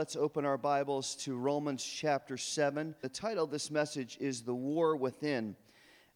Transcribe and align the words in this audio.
let's 0.00 0.16
open 0.16 0.46
our 0.46 0.56
Bibles 0.56 1.14
to 1.14 1.36
Romans 1.36 1.84
chapter 1.84 2.38
7. 2.38 2.94
The 3.02 3.08
title 3.10 3.44
of 3.44 3.50
this 3.50 3.70
message 3.70 4.16
is 4.18 4.40
The 4.40 4.54
War 4.54 4.96
Within. 4.96 5.54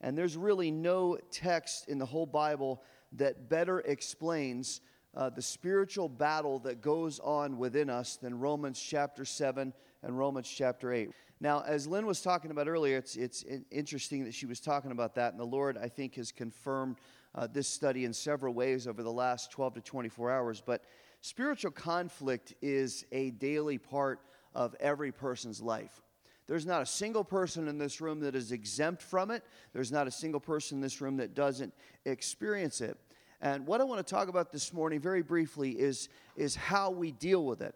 And 0.00 0.16
there's 0.16 0.38
really 0.38 0.70
no 0.70 1.18
text 1.30 1.86
in 1.86 1.98
the 1.98 2.06
whole 2.06 2.24
Bible 2.24 2.82
that 3.12 3.50
better 3.50 3.80
explains 3.80 4.80
uh, 5.14 5.28
the 5.28 5.42
spiritual 5.42 6.08
battle 6.08 6.60
that 6.60 6.80
goes 6.80 7.18
on 7.18 7.58
within 7.58 7.90
us 7.90 8.16
than 8.16 8.40
Romans 8.40 8.80
chapter 8.80 9.26
7 9.26 9.74
and 10.02 10.18
Romans 10.18 10.48
chapter 10.48 10.90
8. 10.90 11.10
Now, 11.38 11.62
as 11.66 11.86
Lynn 11.86 12.06
was 12.06 12.22
talking 12.22 12.50
about 12.50 12.68
earlier, 12.68 12.96
it's, 12.96 13.16
it's 13.16 13.44
interesting 13.70 14.24
that 14.24 14.32
she 14.32 14.46
was 14.46 14.60
talking 14.60 14.92
about 14.92 15.14
that, 15.16 15.32
and 15.32 15.38
the 15.38 15.44
Lord, 15.44 15.76
I 15.76 15.88
think, 15.88 16.14
has 16.14 16.32
confirmed 16.32 16.96
uh, 17.34 17.48
this 17.48 17.68
study 17.68 18.06
in 18.06 18.14
several 18.14 18.54
ways 18.54 18.86
over 18.86 19.02
the 19.02 19.12
last 19.12 19.50
12 19.50 19.74
to 19.74 19.80
24 19.82 20.30
hours. 20.30 20.62
But 20.64 20.84
spiritual 21.24 21.70
conflict 21.70 22.52
is 22.60 23.06
a 23.10 23.30
daily 23.30 23.78
part 23.78 24.20
of 24.54 24.76
every 24.78 25.10
person's 25.10 25.62
life. 25.62 26.02
There's 26.46 26.66
not 26.66 26.82
a 26.82 26.86
single 26.86 27.24
person 27.24 27.66
in 27.66 27.78
this 27.78 28.02
room 28.02 28.20
that 28.20 28.34
is 28.34 28.52
exempt 28.52 29.00
from 29.00 29.30
it. 29.30 29.42
There's 29.72 29.90
not 29.90 30.06
a 30.06 30.10
single 30.10 30.38
person 30.38 30.76
in 30.76 30.82
this 30.82 31.00
room 31.00 31.16
that 31.16 31.34
doesn't 31.34 31.72
experience 32.04 32.82
it. 32.82 32.98
And 33.40 33.66
what 33.66 33.80
I 33.80 33.84
want 33.84 34.06
to 34.06 34.14
talk 34.14 34.28
about 34.28 34.52
this 34.52 34.74
morning, 34.74 35.00
very 35.00 35.22
briefly, 35.22 35.70
is, 35.70 36.10
is 36.36 36.54
how 36.54 36.90
we 36.90 37.10
deal 37.10 37.46
with 37.46 37.62
it. 37.62 37.74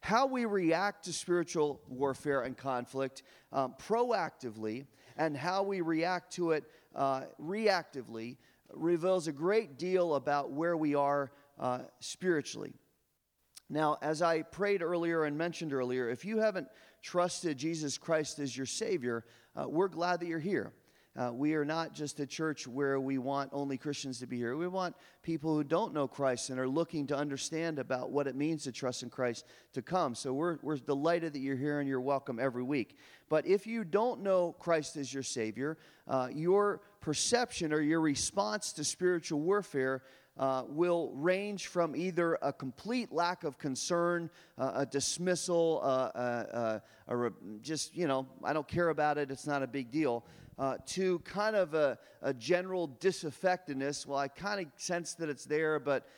How 0.00 0.26
we 0.26 0.46
react 0.46 1.04
to 1.04 1.12
spiritual 1.12 1.82
warfare 1.88 2.40
and 2.40 2.56
conflict 2.56 3.22
um, 3.52 3.74
proactively, 3.78 4.86
and 5.18 5.36
how 5.36 5.62
we 5.62 5.82
react 5.82 6.32
to 6.36 6.52
it 6.52 6.64
uh, 6.94 7.24
reactively 7.38 8.38
reveals 8.72 9.28
a 9.28 9.32
great 9.32 9.76
deal 9.76 10.14
about 10.14 10.52
where 10.52 10.76
we 10.76 10.94
are 10.94 11.30
uh, 11.58 11.80
spiritually. 12.00 12.74
Now, 13.70 13.98
as 14.00 14.22
I 14.22 14.42
prayed 14.42 14.82
earlier 14.82 15.24
and 15.24 15.36
mentioned 15.36 15.72
earlier, 15.72 16.08
if 16.08 16.24
you 16.24 16.38
haven't 16.38 16.68
trusted 17.02 17.58
Jesus 17.58 17.98
Christ 17.98 18.38
as 18.38 18.56
your 18.56 18.66
Savior, 18.66 19.24
uh, 19.54 19.68
we're 19.68 19.88
glad 19.88 20.20
that 20.20 20.26
you're 20.26 20.38
here. 20.38 20.72
Uh, 21.18 21.32
we 21.32 21.54
are 21.54 21.64
not 21.64 21.92
just 21.92 22.20
a 22.20 22.26
church 22.26 22.68
where 22.68 23.00
we 23.00 23.18
want 23.18 23.50
only 23.52 23.76
Christians 23.76 24.20
to 24.20 24.26
be 24.26 24.36
here. 24.36 24.56
We 24.56 24.68
want 24.68 24.94
people 25.22 25.52
who 25.52 25.64
don't 25.64 25.92
know 25.92 26.06
Christ 26.06 26.50
and 26.50 26.60
are 26.60 26.68
looking 26.68 27.08
to 27.08 27.16
understand 27.16 27.80
about 27.80 28.12
what 28.12 28.28
it 28.28 28.36
means 28.36 28.62
to 28.64 28.72
trust 28.72 29.02
in 29.02 29.10
Christ 29.10 29.44
to 29.72 29.82
come. 29.82 30.14
So 30.14 30.32
we're, 30.32 30.58
we're 30.62 30.76
delighted 30.76 31.32
that 31.32 31.40
you're 31.40 31.56
here 31.56 31.80
and 31.80 31.88
you're 31.88 32.00
welcome 32.00 32.38
every 32.38 32.62
week. 32.62 32.96
But 33.28 33.48
if 33.48 33.66
you 33.66 33.82
don't 33.82 34.22
know 34.22 34.52
Christ 34.60 34.96
as 34.96 35.12
your 35.12 35.24
Savior, 35.24 35.76
uh, 36.06 36.28
your 36.32 36.82
perception 37.00 37.72
or 37.72 37.80
your 37.80 38.00
response 38.00 38.72
to 38.74 38.84
spiritual 38.84 39.40
warfare 39.40 40.02
uh, 40.38 40.62
will 40.68 41.10
range 41.14 41.66
from 41.66 41.96
either 41.96 42.38
a 42.42 42.52
complete 42.52 43.12
lack 43.12 43.44
of 43.44 43.58
concern, 43.58 44.30
uh, 44.56 44.72
a 44.76 44.86
dismissal, 44.86 45.80
uh, 45.82 45.86
uh, 45.86 46.78
uh 47.08 47.30
just, 47.60 47.96
you 47.96 48.06
know, 48.06 48.26
I 48.44 48.52
don't 48.52 48.68
care 48.68 48.90
about 48.90 49.18
it, 49.18 49.30
it's 49.30 49.46
not 49.46 49.62
a 49.62 49.66
big 49.66 49.90
deal, 49.90 50.24
uh, 50.58 50.76
to 50.86 51.18
kind 51.20 51.56
of 51.56 51.74
a, 51.74 51.98
a, 52.22 52.34
general 52.34 52.88
disaffectedness. 53.00 54.06
Well, 54.06 54.18
I 54.18 54.28
kind 54.28 54.60
of 54.60 54.66
sense 54.76 55.14
that 55.14 55.28
it's 55.28 55.44
there, 55.44 55.78
but 55.78 56.08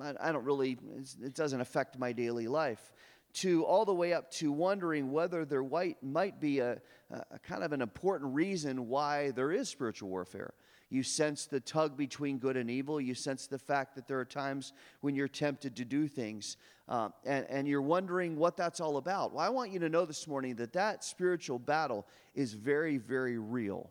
I, 0.00 0.14
I, 0.20 0.32
don't 0.32 0.44
really, 0.44 0.78
it 1.22 1.34
doesn't 1.34 1.60
affect 1.60 1.98
my 1.98 2.12
daily 2.12 2.48
life. 2.48 2.92
To 3.34 3.64
all 3.64 3.84
the 3.84 3.94
way 3.94 4.12
up 4.12 4.30
to 4.32 4.52
wondering 4.52 5.10
whether 5.10 5.44
there 5.44 5.64
might 6.02 6.40
be 6.40 6.60
a, 6.60 6.80
a 7.10 7.38
kind 7.40 7.64
of 7.64 7.72
an 7.72 7.82
important 7.82 8.32
reason 8.32 8.88
why 8.88 9.32
there 9.32 9.50
is 9.50 9.68
spiritual 9.68 10.08
warfare. 10.08 10.54
You 10.94 11.02
sense 11.02 11.46
the 11.46 11.58
tug 11.58 11.96
between 11.96 12.38
good 12.38 12.56
and 12.56 12.70
evil. 12.70 13.00
You 13.00 13.16
sense 13.16 13.48
the 13.48 13.58
fact 13.58 13.96
that 13.96 14.06
there 14.06 14.20
are 14.20 14.24
times 14.24 14.72
when 15.00 15.16
you're 15.16 15.26
tempted 15.26 15.74
to 15.74 15.84
do 15.84 16.06
things. 16.06 16.56
Uh, 16.88 17.08
and, 17.24 17.44
and 17.50 17.66
you're 17.66 17.82
wondering 17.82 18.36
what 18.36 18.56
that's 18.56 18.78
all 18.78 18.96
about. 18.96 19.32
Well, 19.32 19.44
I 19.44 19.48
want 19.48 19.72
you 19.72 19.80
to 19.80 19.88
know 19.88 20.04
this 20.04 20.28
morning 20.28 20.54
that 20.54 20.72
that 20.74 21.02
spiritual 21.02 21.58
battle 21.58 22.06
is 22.36 22.52
very, 22.52 22.98
very 22.98 23.38
real. 23.38 23.90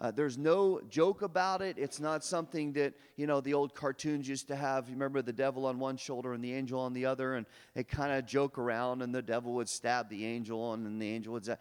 Uh, 0.00 0.12
there's 0.12 0.38
no 0.38 0.80
joke 0.88 1.22
about 1.22 1.60
it. 1.60 1.76
It's 1.76 1.98
not 1.98 2.24
something 2.24 2.72
that, 2.74 2.94
you 3.16 3.26
know, 3.26 3.40
the 3.40 3.54
old 3.54 3.74
cartoons 3.74 4.28
used 4.28 4.46
to 4.48 4.54
have. 4.54 4.88
You 4.88 4.94
remember 4.94 5.22
the 5.22 5.32
devil 5.32 5.66
on 5.66 5.80
one 5.80 5.96
shoulder 5.96 6.34
and 6.34 6.44
the 6.44 6.54
angel 6.54 6.78
on 6.78 6.92
the 6.92 7.04
other, 7.04 7.34
and 7.34 7.46
they 7.74 7.82
kind 7.82 8.12
of 8.12 8.24
joke 8.24 8.58
around, 8.58 9.02
and 9.02 9.12
the 9.12 9.22
devil 9.22 9.54
would 9.54 9.68
stab 9.68 10.08
the 10.08 10.24
angel, 10.24 10.72
and 10.72 10.86
then 10.86 11.00
the 11.00 11.08
angel 11.08 11.32
would. 11.32 11.48
Uh, 11.48 11.56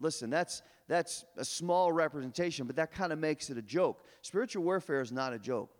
listen, 0.00 0.30
that's, 0.30 0.62
that's 0.88 1.26
a 1.36 1.44
small 1.44 1.92
representation, 1.92 2.66
but 2.66 2.76
that 2.76 2.90
kind 2.90 3.12
of 3.12 3.18
makes 3.18 3.50
it 3.50 3.58
a 3.58 3.62
joke. 3.62 4.06
Spiritual 4.22 4.64
warfare 4.64 5.02
is 5.02 5.12
not 5.12 5.34
a 5.34 5.38
joke. 5.38 5.70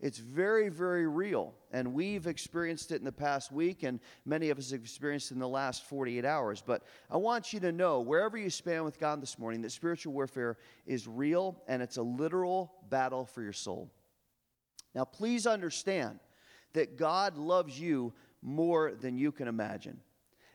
It's 0.00 0.18
very, 0.18 0.68
very 0.70 1.06
real. 1.06 1.54
And 1.72 1.92
we've 1.92 2.26
experienced 2.26 2.90
it 2.90 2.96
in 2.96 3.04
the 3.04 3.12
past 3.12 3.52
week, 3.52 3.82
and 3.82 4.00
many 4.24 4.50
of 4.50 4.58
us 4.58 4.70
have 4.70 4.80
experienced 4.80 5.30
it 5.30 5.34
in 5.34 5.40
the 5.40 5.48
last 5.48 5.84
48 5.84 6.24
hours. 6.24 6.62
But 6.66 6.82
I 7.10 7.18
want 7.18 7.52
you 7.52 7.60
to 7.60 7.72
know, 7.72 8.00
wherever 8.00 8.38
you 8.38 8.50
span 8.50 8.84
with 8.84 8.98
God 8.98 9.20
this 9.20 9.38
morning, 9.38 9.60
that 9.62 9.72
spiritual 9.72 10.12
warfare 10.12 10.56
is 10.86 11.06
real 11.06 11.62
and 11.68 11.82
it's 11.82 11.98
a 11.98 12.02
literal 12.02 12.72
battle 12.88 13.26
for 13.26 13.42
your 13.42 13.52
soul. 13.52 13.90
Now, 14.94 15.04
please 15.04 15.46
understand 15.46 16.18
that 16.72 16.96
God 16.96 17.36
loves 17.36 17.78
you 17.78 18.12
more 18.42 18.92
than 18.92 19.18
you 19.18 19.32
can 19.32 19.48
imagine. 19.48 20.00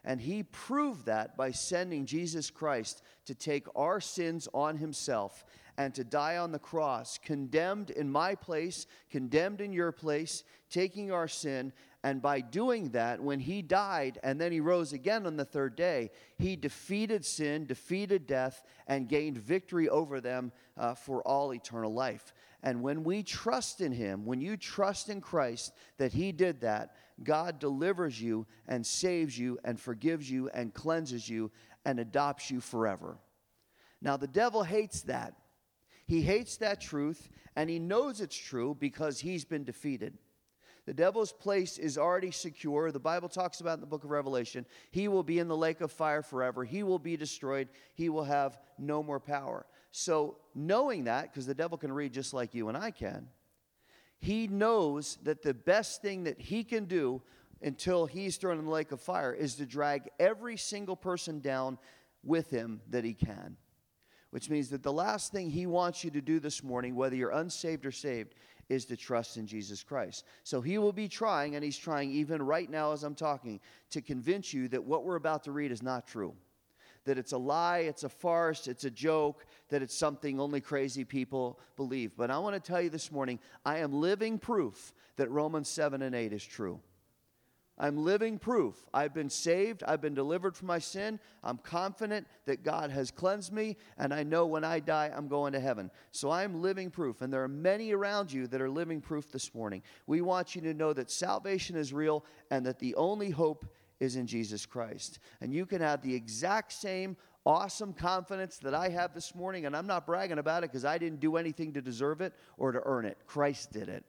And 0.04 0.22
he 0.22 0.44
proved 0.44 1.08
that 1.08 1.36
by 1.36 1.52
sending 1.52 2.06
Jesus 2.06 2.52
Christ 2.52 3.02
to 3.26 3.34
take 3.34 3.66
our 3.76 4.00
sins 4.00 4.48
on 4.54 4.78
himself 4.78 5.44
and 5.78 5.94
to 5.96 6.04
die 6.04 6.38
on 6.38 6.52
the 6.52 6.60
cross, 6.60 7.18
condemned 7.18 7.90
in 7.90 8.10
my 8.10 8.36
place, 8.36 8.88
condemned 9.10 9.62
in 9.62 9.74
your 9.74 9.92
place, 9.92 10.44
taking 10.70 11.12
our 11.12 11.28
sin. 11.28 11.74
And 12.04 12.22
by 12.22 12.42
doing 12.42 12.90
that, 12.92 13.20
when 13.20 13.40
he 13.40 13.62
died 13.62 14.20
and 14.24 14.40
then 14.40 14.52
he 14.52 14.60
rose 14.60 14.94
again 14.94 15.26
on 15.26 15.38
the 15.38 15.46
third 15.46 15.76
day, 15.76 16.12
he 16.38 16.56
defeated 16.56 17.26
sin, 17.26 17.66
defeated 17.66 18.28
death, 18.28 18.64
and 18.88 19.10
gained 19.10 19.38
victory 19.38 19.90
over 19.90 20.22
them 20.22 20.52
uh, 20.78 20.94
for 20.94 21.22
all 21.24 21.54
eternal 21.54 21.94
life. 21.94 22.34
And 22.64 22.82
when 22.82 23.04
we 23.04 23.22
trust 23.22 23.82
in 23.82 23.92
him, 23.92 24.26
when 24.26 24.42
you 24.42 24.58
trust 24.58 25.10
in 25.10 25.22
Christ 25.22 25.74
that 25.98 26.14
he 26.14 26.32
did 26.32 26.62
that, 26.62 26.96
God 27.24 27.60
delivers 27.60 28.22
you 28.22 28.46
and 28.68 28.86
saves 28.86 29.38
you 29.38 29.60
and 29.64 29.80
forgives 29.80 30.30
you 30.30 30.50
and 30.54 30.74
cleanses 30.74 31.30
you 31.30 31.52
and 31.86 32.00
adopts 32.00 32.50
you 32.50 32.60
forever. 32.60 33.18
Now, 34.02 34.18
the 34.18 34.28
devil 34.28 34.64
hates 34.64 35.02
that. 35.04 35.34
He 36.06 36.22
hates 36.22 36.58
that 36.58 36.82
truth, 36.82 37.30
and 37.56 37.70
he 37.70 37.80
knows 37.80 38.22
it's 38.22 38.36
true 38.36 38.76
because 38.80 39.20
he's 39.20 39.44
been 39.44 39.64
defeated. 39.64 40.18
The 40.86 40.94
devil's 40.94 41.32
place 41.32 41.80
is 41.80 41.98
already 41.98 42.30
secure. 42.30 42.92
The 42.92 43.00
Bible 43.00 43.28
talks 43.28 43.60
about 43.60 43.76
in 43.76 43.82
the 43.82 43.88
book 43.88 44.04
of 44.04 44.12
Revelation. 44.12 44.68
He 44.92 45.08
will 45.08 45.24
be 45.24 45.40
in 45.40 45.48
the 45.48 45.58
lake 45.58 45.82
of 45.82 45.92
fire 45.92 46.22
forever. 46.22 46.64
He 46.64 46.84
will 46.84 47.00
be 47.00 47.18
destroyed. 47.18 47.70
He 47.96 48.10
will 48.10 48.24
have 48.24 48.60
no 48.78 49.02
more 49.02 49.20
power. 49.20 49.66
So, 49.92 50.38
knowing 50.54 51.06
that, 51.06 51.32
because 51.32 51.48
the 51.48 51.56
devil 51.56 51.78
can 51.78 51.92
read 51.92 52.14
just 52.14 52.34
like 52.34 52.54
you 52.54 52.70
and 52.70 52.78
I 52.78 52.92
can, 52.92 53.28
he 54.20 54.48
knows 54.48 55.18
that 55.24 55.42
the 55.42 55.54
best 55.54 56.02
thing 56.02 56.26
that 56.26 56.40
he 56.40 56.64
can 56.64 56.86
do 56.86 57.22
until 57.62 58.06
he's 58.06 58.38
thrown 58.38 58.60
in 58.60 58.66
the 58.66 58.72
lake 58.72 58.92
of 58.92 59.02
fire 59.02 59.34
is 59.34 59.56
to 59.56 59.66
drag 59.66 60.10
every 60.20 60.58
single 60.58 60.96
person 60.96 61.40
down 61.40 61.80
with 62.24 62.50
him 62.50 62.82
that 62.90 63.04
he 63.04 63.14
can 63.14 63.58
which 64.36 64.50
means 64.50 64.68
that 64.68 64.84
the 64.84 64.92
last 64.92 65.32
thing 65.32 65.50
he 65.50 65.66
wants 65.66 66.04
you 66.04 66.12
to 66.12 66.20
do 66.20 66.42
this 66.42 66.62
morning, 66.62 66.94
whether 66.94 67.16
you're 67.16 67.30
unsaved 67.30 67.86
or 67.86 67.92
saved, 67.94 68.36
is 68.68 68.84
to 68.84 68.98
trust 68.98 69.38
in 69.38 69.48
Jesus 69.48 69.82
Christ. 69.82 70.26
So 70.44 70.60
he 70.60 70.78
will 70.78 70.92
be 70.92 71.08
trying, 71.08 71.56
and 71.56 71.64
he's 71.64 71.78
trying 71.78 72.12
even 72.12 72.42
right 72.42 72.70
now 72.70 72.92
as 72.92 73.04
I'm 73.04 73.16
talking, 73.16 73.62
to 73.92 74.02
convince 74.02 74.54
you 74.54 74.68
that 74.68 74.84
what 74.84 75.06
we're 75.06 75.16
about 75.16 75.46
to 75.46 75.54
read 75.54 75.72
is 75.72 75.82
not 75.82 76.06
true. 76.06 76.34
That 77.06 77.18
it's 77.18 77.32
a 77.32 77.38
lie, 77.38 77.86
it's 77.88 78.04
a 78.04 78.10
farce, 78.10 78.68
it's 78.68 78.84
a 78.84 78.92
joke, 78.92 79.46
that 79.70 79.82
it's 79.82 79.96
something 79.96 80.38
only 80.38 80.60
crazy 80.60 81.06
people 81.06 81.58
believe. 81.78 82.12
But 82.18 82.30
I 82.30 82.38
want 82.40 82.56
to 82.56 82.60
tell 82.60 82.82
you 82.82 82.90
this 82.90 83.14
morning, 83.14 83.40
I 83.66 83.78
am 83.78 83.94
living 83.94 84.38
proof 84.38 84.94
that 85.16 85.32
Romans 85.32 85.70
7 85.70 86.02
and 86.02 86.14
8 86.14 86.34
is 86.34 86.44
true. 86.44 86.82
I'm 87.78 87.98
living 87.98 88.40
proof. 88.40 88.76
I've 88.94 89.14
been 89.14 89.30
saved. 89.30 89.84
I've 89.86 90.02
been 90.02 90.14
delivered 90.14 90.56
from 90.56 90.68
my 90.68 90.80
sin. 90.80 91.20
I'm 91.44 91.58
confident 91.58 92.26
that 92.46 92.64
God 92.64 92.90
has 92.90 93.12
cleansed 93.12 93.52
me, 93.52 93.76
and 93.98 94.14
I 94.14 94.24
know 94.24 94.46
when 94.46 94.64
I 94.64 94.80
die, 94.80 95.12
I'm 95.14 95.28
going 95.28 95.52
to 95.54 95.60
heaven. 95.60 95.92
So 96.12 96.32
I'm 96.32 96.62
living 96.62 96.90
proof. 96.90 97.22
And 97.22 97.34
there 97.34 97.44
are 97.44 97.50
many 97.50 97.92
around 97.92 98.32
you 98.32 98.48
that 98.48 98.62
are 98.62 98.70
living 98.70 99.02
proof 99.02 99.30
this 99.30 99.54
morning. 99.54 99.84
We 100.08 100.22
want 100.22 100.56
you 100.56 100.62
to 100.62 100.74
know 100.74 100.94
that 100.94 101.12
salvation 101.12 101.76
is 101.76 101.92
real 101.92 102.24
and 102.50 102.66
that 102.66 102.80
the 102.80 102.96
only 102.96 103.30
hope 103.30 103.66
is 104.00 104.16
in 104.16 104.26
Jesus 104.26 104.66
Christ. 104.66 105.20
And 105.42 105.54
you 105.54 105.66
can 105.66 105.82
have 105.82 106.02
the 106.02 106.16
exact 106.16 106.72
same 106.72 107.18
awesome 107.46 107.94
confidence 107.94 108.58
that 108.58 108.74
I 108.74 108.90
have 108.90 109.14
this 109.14 109.36
morning, 109.36 109.66
and 109.66 109.76
I'm 109.76 109.86
not 109.86 110.06
bragging 110.06 110.40
about 110.40 110.64
it 110.64 110.72
because 110.72 110.86
I 110.86 110.98
didn't 110.98 111.20
do 111.20 111.36
anything 111.36 111.74
to 111.74 111.82
deserve 111.82 112.22
it 112.22 112.34
or 112.58 112.72
to 112.72 112.82
earn 112.86 113.06
it. 113.06 113.18
Christ 113.28 113.72
did 113.72 113.90
it. 113.90 114.04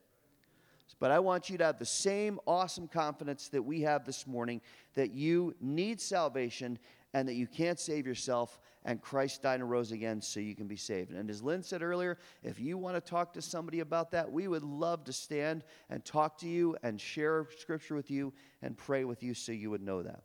But 0.98 1.10
I 1.10 1.18
want 1.18 1.50
you 1.50 1.58
to 1.58 1.64
have 1.64 1.78
the 1.78 1.84
same 1.84 2.40
awesome 2.46 2.88
confidence 2.88 3.48
that 3.48 3.62
we 3.62 3.82
have 3.82 4.04
this 4.04 4.26
morning 4.26 4.60
that 4.94 5.12
you 5.12 5.54
need 5.60 6.00
salvation 6.00 6.78
and 7.12 7.28
that 7.28 7.34
you 7.34 7.46
can't 7.46 7.80
save 7.80 8.06
yourself, 8.06 8.60
and 8.84 9.00
Christ 9.00 9.42
died 9.42 9.60
and 9.60 9.70
rose 9.70 9.90
again 9.90 10.20
so 10.20 10.38
you 10.38 10.54
can 10.54 10.66
be 10.66 10.76
saved. 10.76 11.12
And 11.12 11.30
as 11.30 11.42
Lynn 11.42 11.62
said 11.62 11.82
earlier, 11.82 12.18
if 12.42 12.60
you 12.60 12.76
want 12.76 12.94
to 12.96 13.00
talk 13.00 13.32
to 13.34 13.42
somebody 13.42 13.80
about 13.80 14.10
that, 14.10 14.30
we 14.30 14.48
would 14.48 14.62
love 14.62 15.04
to 15.04 15.12
stand 15.12 15.64
and 15.88 16.04
talk 16.04 16.36
to 16.38 16.48
you 16.48 16.76
and 16.82 17.00
share 17.00 17.46
scripture 17.58 17.94
with 17.94 18.10
you 18.10 18.34
and 18.60 18.76
pray 18.76 19.04
with 19.04 19.22
you 19.22 19.32
so 19.32 19.52
you 19.52 19.70
would 19.70 19.82
know 19.82 20.02
that. 20.02 20.24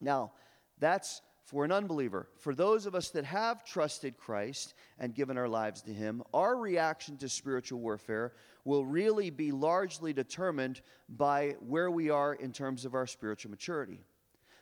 Now, 0.00 0.32
that's 0.78 1.20
for 1.44 1.64
an 1.64 1.72
unbeliever. 1.72 2.28
For 2.38 2.54
those 2.54 2.84
of 2.84 2.94
us 2.94 3.08
that 3.10 3.24
have 3.24 3.64
trusted 3.64 4.18
Christ 4.18 4.74
and 4.98 5.14
given 5.14 5.38
our 5.38 5.48
lives 5.48 5.82
to 5.82 5.92
Him, 5.92 6.22
our 6.34 6.56
reaction 6.56 7.16
to 7.18 7.28
spiritual 7.28 7.80
warfare 7.80 8.32
will 8.68 8.84
really 8.84 9.30
be 9.30 9.50
largely 9.50 10.12
determined 10.12 10.82
by 11.08 11.56
where 11.66 11.90
we 11.90 12.10
are 12.10 12.34
in 12.34 12.52
terms 12.52 12.84
of 12.84 12.94
our 12.94 13.06
spiritual 13.06 13.50
maturity. 13.50 13.98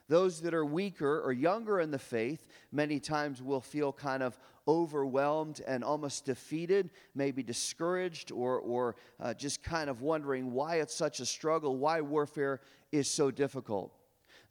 Those 0.09 0.41
that 0.43 0.55
are 0.55 0.65
weaker 0.65 1.21
or 1.23 1.33
younger 1.33 1.81
in 1.81 1.91
the 1.91 1.99
faith 1.99 2.47
many 2.71 3.01
times 3.01 3.43
will 3.43 3.61
feel 3.61 3.93
kind 3.93 4.23
of 4.23 4.39
overwhelmed 4.69 5.61
and 5.67 5.83
almost 5.83 6.25
defeated, 6.25 6.91
maybe 7.17 7.43
discouraged, 7.43 8.31
or, 8.31 8.61
or 8.61 8.95
uh, 9.19 9.35
just 9.35 9.65
kind 9.65 9.91
of 9.91 10.03
wondering 10.03 10.53
why 10.53 10.77
it's 10.77 10.95
such 10.95 11.19
a 11.19 11.27
struggle, 11.27 11.77
why 11.77 12.01
warfare 12.01 12.61
is 12.93 13.11
so 13.11 13.33
difficult. 13.33 13.93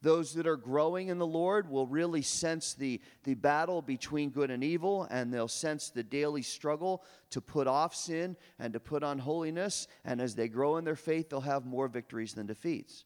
Those 0.01 0.33
that 0.33 0.47
are 0.47 0.57
growing 0.57 1.07
in 1.07 1.18
the 1.18 1.25
Lord 1.25 1.69
will 1.69 1.88
really 1.88 2.21
sense 2.21 2.74
the, 2.74 3.01
the 3.24 3.33
battle 3.33 3.81
between 3.81 4.30
good 4.30 4.51
and 4.51 4.63
evil, 4.63 5.07
and 5.09 5.33
they'll 5.33 5.47
sense 5.47 5.89
the 5.89 6.03
daily 6.03 6.42
struggle 6.42 7.03
to 7.31 7.42
put 7.42 7.68
off 7.68 7.95
sin 7.95 8.36
and 8.59 8.74
to 8.74 8.80
put 8.80 9.03
on 9.03 9.19
holiness. 9.19 9.88
And 10.03 10.21
as 10.21 10.36
they 10.36 10.47
grow 10.47 10.77
in 10.77 10.86
their 10.86 10.95
faith, 10.95 11.30
they'll 11.30 11.42
have 11.42 11.65
more 11.65 11.88
victories 11.88 12.33
than 12.33 12.45
defeats. 12.45 13.06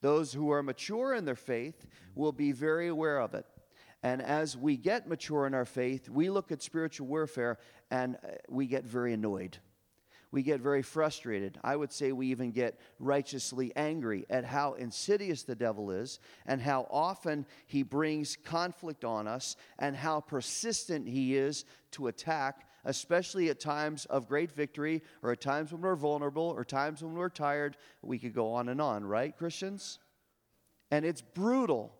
Those 0.00 0.32
who 0.32 0.50
are 0.50 0.62
mature 0.62 1.14
in 1.14 1.24
their 1.24 1.34
faith 1.36 1.86
will 2.14 2.32
be 2.32 2.52
very 2.52 2.88
aware 2.88 3.18
of 3.18 3.34
it. 3.34 3.46
And 4.02 4.22
as 4.22 4.56
we 4.56 4.76
get 4.76 5.08
mature 5.08 5.46
in 5.46 5.54
our 5.54 5.64
faith, 5.64 6.08
we 6.08 6.30
look 6.30 6.52
at 6.52 6.62
spiritual 6.62 7.06
warfare 7.06 7.58
and 7.90 8.16
uh, 8.16 8.28
we 8.48 8.66
get 8.66 8.84
very 8.84 9.12
annoyed. 9.12 9.58
We 10.32 10.42
get 10.42 10.60
very 10.60 10.82
frustrated. 10.82 11.58
I 11.62 11.76
would 11.76 11.92
say 11.92 12.12
we 12.12 12.26
even 12.28 12.50
get 12.50 12.78
righteously 12.98 13.72
angry 13.76 14.26
at 14.28 14.44
how 14.44 14.74
insidious 14.74 15.44
the 15.44 15.54
devil 15.54 15.90
is 15.90 16.18
and 16.46 16.60
how 16.60 16.86
often 16.90 17.46
he 17.66 17.82
brings 17.82 18.36
conflict 18.36 19.04
on 19.04 19.28
us 19.28 19.56
and 19.78 19.96
how 19.96 20.20
persistent 20.20 21.08
he 21.08 21.36
is 21.36 21.64
to 21.92 22.08
attack, 22.08 22.68
especially 22.84 23.50
at 23.50 23.60
times 23.60 24.04
of 24.06 24.28
great 24.28 24.50
victory 24.50 25.02
or 25.22 25.32
at 25.32 25.40
times 25.40 25.72
when 25.72 25.80
we're 25.80 25.94
vulnerable 25.94 26.52
or 26.56 26.64
times 26.64 27.02
when 27.02 27.14
we're 27.14 27.28
tired. 27.28 27.76
We 28.02 28.18
could 28.18 28.34
go 28.34 28.52
on 28.52 28.68
and 28.68 28.80
on, 28.80 29.04
right, 29.04 29.36
Christians? 29.36 30.00
And 30.90 31.04
it's 31.04 31.22
brutal. 31.22 31.94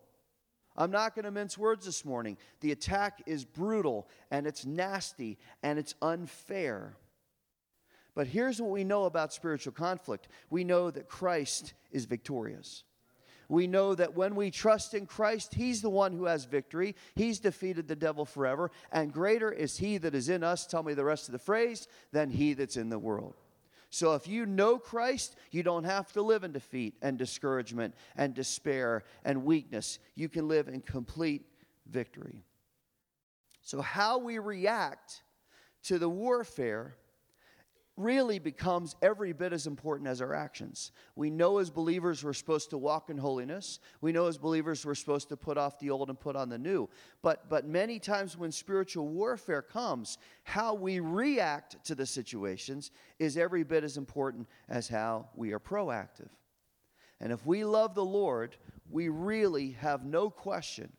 I'm 0.75 0.91
not 0.91 1.15
going 1.15 1.25
to 1.25 1.31
mince 1.31 1.57
words 1.57 1.85
this 1.85 2.05
morning. 2.05 2.37
The 2.59 2.71
attack 2.71 3.23
is 3.25 3.45
brutal 3.45 4.07
and 4.29 4.45
it's 4.45 4.65
nasty 4.65 5.39
and 5.63 5.79
it's 5.79 5.95
unfair. 6.01 6.97
But 8.17 8.25
here's 8.25 8.59
what 8.59 8.71
we 8.71 8.83
know 8.83 9.03
about 9.03 9.31
spiritual 9.31 9.73
conflict 9.73 10.27
we 10.49 10.63
know 10.63 10.89
that 10.89 11.07
Christ 11.07 11.73
is 11.91 12.05
victorious. 12.05 12.83
We 13.47 13.67
know 13.67 13.93
that 13.93 14.15
when 14.15 14.33
we 14.33 14.49
trust 14.49 14.95
in 14.95 15.05
Christ, 15.05 15.53
He's 15.53 15.83
the 15.83 15.91
one 15.91 16.13
who 16.13 16.25
has 16.25 16.45
victory. 16.45 16.95
He's 17.13 17.39
defeated 17.39 17.87
the 17.87 17.95
devil 17.95 18.25
forever. 18.25 18.71
And 18.91 19.13
greater 19.13 19.51
is 19.51 19.77
He 19.77 19.99
that 19.99 20.15
is 20.15 20.29
in 20.29 20.43
us, 20.43 20.65
tell 20.65 20.81
me 20.81 20.95
the 20.95 21.05
rest 21.05 21.27
of 21.27 21.31
the 21.31 21.37
phrase, 21.37 21.87
than 22.11 22.31
He 22.31 22.55
that's 22.55 22.75
in 22.75 22.89
the 22.89 22.97
world. 22.97 23.35
So 23.91 24.15
if 24.15 24.27
you 24.27 24.47
know 24.47 24.79
Christ, 24.79 25.35
you 25.51 25.61
don't 25.61 25.83
have 25.83 26.11
to 26.13 26.23
live 26.23 26.43
in 26.43 26.51
defeat 26.51 26.95
and 27.03 27.19
discouragement 27.19 27.93
and 28.15 28.33
despair 28.33 29.03
and 29.25 29.45
weakness. 29.45 29.99
You 30.15 30.27
can 30.27 30.47
live 30.47 30.67
in 30.69 30.81
complete 30.81 31.45
victory. 31.85 32.43
So, 33.61 33.79
how 33.79 34.17
we 34.17 34.39
react 34.39 35.21
to 35.83 35.99
the 35.99 36.09
warfare 36.09 36.95
really 37.97 38.37
becomes 38.37 38.95
every 39.01 39.33
bit 39.33 39.51
as 39.51 39.65
important 39.65 40.07
as 40.07 40.21
our 40.21 40.33
actions. 40.33 40.91
We 41.15 41.31
know 41.31 41.57
as 41.57 41.71
believers 41.71 42.23
we're 42.23 42.33
supposed 42.33 42.69
to 42.69 42.77
walk 42.77 43.09
in 43.09 43.17
holiness. 43.17 43.79
We 44.01 44.11
know 44.11 44.27
as 44.27 44.37
believers 44.37 44.85
we're 44.85 44.95
supposed 44.95 45.29
to 45.29 45.37
put 45.37 45.57
off 45.57 45.79
the 45.79 45.89
old 45.89 46.09
and 46.09 46.19
put 46.19 46.35
on 46.35 46.49
the 46.49 46.59
new. 46.59 46.89
But 47.23 47.49
but 47.49 47.67
many 47.67 47.99
times 47.99 48.37
when 48.37 48.51
spiritual 48.51 49.07
warfare 49.07 49.63
comes, 49.63 50.19
how 50.43 50.75
we 50.75 50.99
react 50.99 51.83
to 51.85 51.95
the 51.95 52.05
situations 52.05 52.91
is 53.17 53.35
every 53.35 53.63
bit 53.63 53.83
as 53.83 53.97
important 53.97 54.47
as 54.69 54.87
how 54.87 55.29
we 55.35 55.51
are 55.51 55.59
proactive. 55.59 56.29
And 57.19 57.31
if 57.31 57.45
we 57.47 57.65
love 57.65 57.95
the 57.95 58.05
Lord, 58.05 58.55
we 58.89 59.09
really 59.09 59.71
have 59.71 60.05
no 60.05 60.29
question 60.29 60.91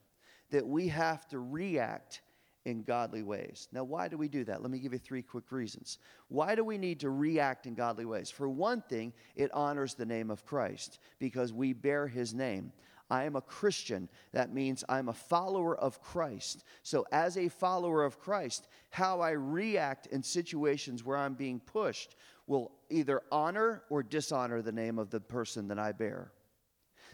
that 0.51 0.67
we 0.67 0.89
have 0.89 1.27
to 1.29 1.39
react 1.39 2.21
in 2.69 2.83
godly 2.83 3.23
ways. 3.23 3.67
Now, 3.71 3.83
why 3.83 4.07
do 4.07 4.17
we 4.17 4.27
do 4.27 4.43
that? 4.45 4.61
Let 4.61 4.71
me 4.71 4.79
give 4.79 4.93
you 4.93 4.99
three 4.99 5.21
quick 5.21 5.51
reasons. 5.51 5.97
Why 6.27 6.55
do 6.55 6.63
we 6.63 6.77
need 6.77 6.99
to 7.01 7.09
react 7.09 7.65
in 7.65 7.73
godly 7.73 8.05
ways? 8.05 8.29
For 8.29 8.47
one 8.47 8.81
thing, 8.81 9.13
it 9.35 9.53
honors 9.53 9.95
the 9.95 10.05
name 10.05 10.29
of 10.29 10.45
Christ 10.45 10.99
because 11.19 11.51
we 11.51 11.73
bear 11.73 12.07
his 12.07 12.33
name. 12.33 12.71
I 13.09 13.23
am 13.23 13.35
a 13.35 13.41
Christian. 13.41 14.07
That 14.33 14.53
means 14.53 14.83
I'm 14.87 15.09
a 15.09 15.13
follower 15.13 15.75
of 15.75 16.01
Christ. 16.01 16.63
So, 16.83 17.05
as 17.11 17.37
a 17.37 17.49
follower 17.49 18.03
of 18.03 18.19
Christ, 18.19 18.67
how 18.91 19.19
I 19.19 19.31
react 19.31 20.05
in 20.07 20.21
situations 20.21 21.03
where 21.03 21.17
I'm 21.17 21.33
being 21.33 21.59
pushed 21.59 22.15
will 22.45 22.71
either 22.89 23.23
honor 23.31 23.83
or 23.89 24.03
dishonor 24.03 24.61
the 24.61 24.71
name 24.71 24.99
of 24.99 25.09
the 25.09 25.19
person 25.19 25.67
that 25.69 25.79
I 25.79 25.91
bear. 25.91 26.31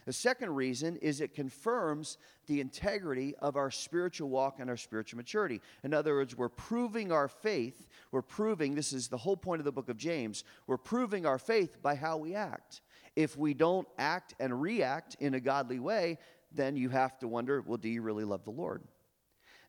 The 0.05 0.13
second 0.13 0.53
reason 0.53 0.97
is 0.97 1.19
it 1.19 1.33
confirms 1.33 2.19
the 2.45 2.61
integrity 2.61 3.35
of 3.39 3.55
our 3.55 3.71
spiritual 3.71 4.29
walk 4.29 4.59
and 4.59 4.69
our 4.69 4.77
spiritual 4.77 5.17
maturity. 5.17 5.61
In 5.83 5.95
other 5.95 6.13
words, 6.13 6.37
we're 6.37 6.47
proving 6.47 7.11
our 7.11 7.27
faith. 7.27 7.87
We're 8.11 8.21
proving, 8.21 8.75
this 8.75 8.93
is 8.93 9.07
the 9.07 9.17
whole 9.17 9.37
point 9.37 9.61
of 9.61 9.65
the 9.65 9.71
book 9.71 9.89
of 9.89 9.97
James, 9.97 10.43
we're 10.67 10.77
proving 10.77 11.25
our 11.25 11.39
faith 11.39 11.81
by 11.81 11.95
how 11.95 12.17
we 12.17 12.35
act. 12.35 12.81
If 13.15 13.35
we 13.35 13.53
don't 13.53 13.87
act 13.97 14.35
and 14.39 14.61
react 14.61 15.15
in 15.19 15.33
a 15.33 15.39
godly 15.39 15.79
way, 15.79 16.19
then 16.51 16.75
you 16.75 16.89
have 16.89 17.17
to 17.19 17.27
wonder 17.27 17.63
well, 17.65 17.77
do 17.77 17.89
you 17.89 18.01
really 18.01 18.25
love 18.25 18.43
the 18.43 18.51
Lord? 18.51 18.83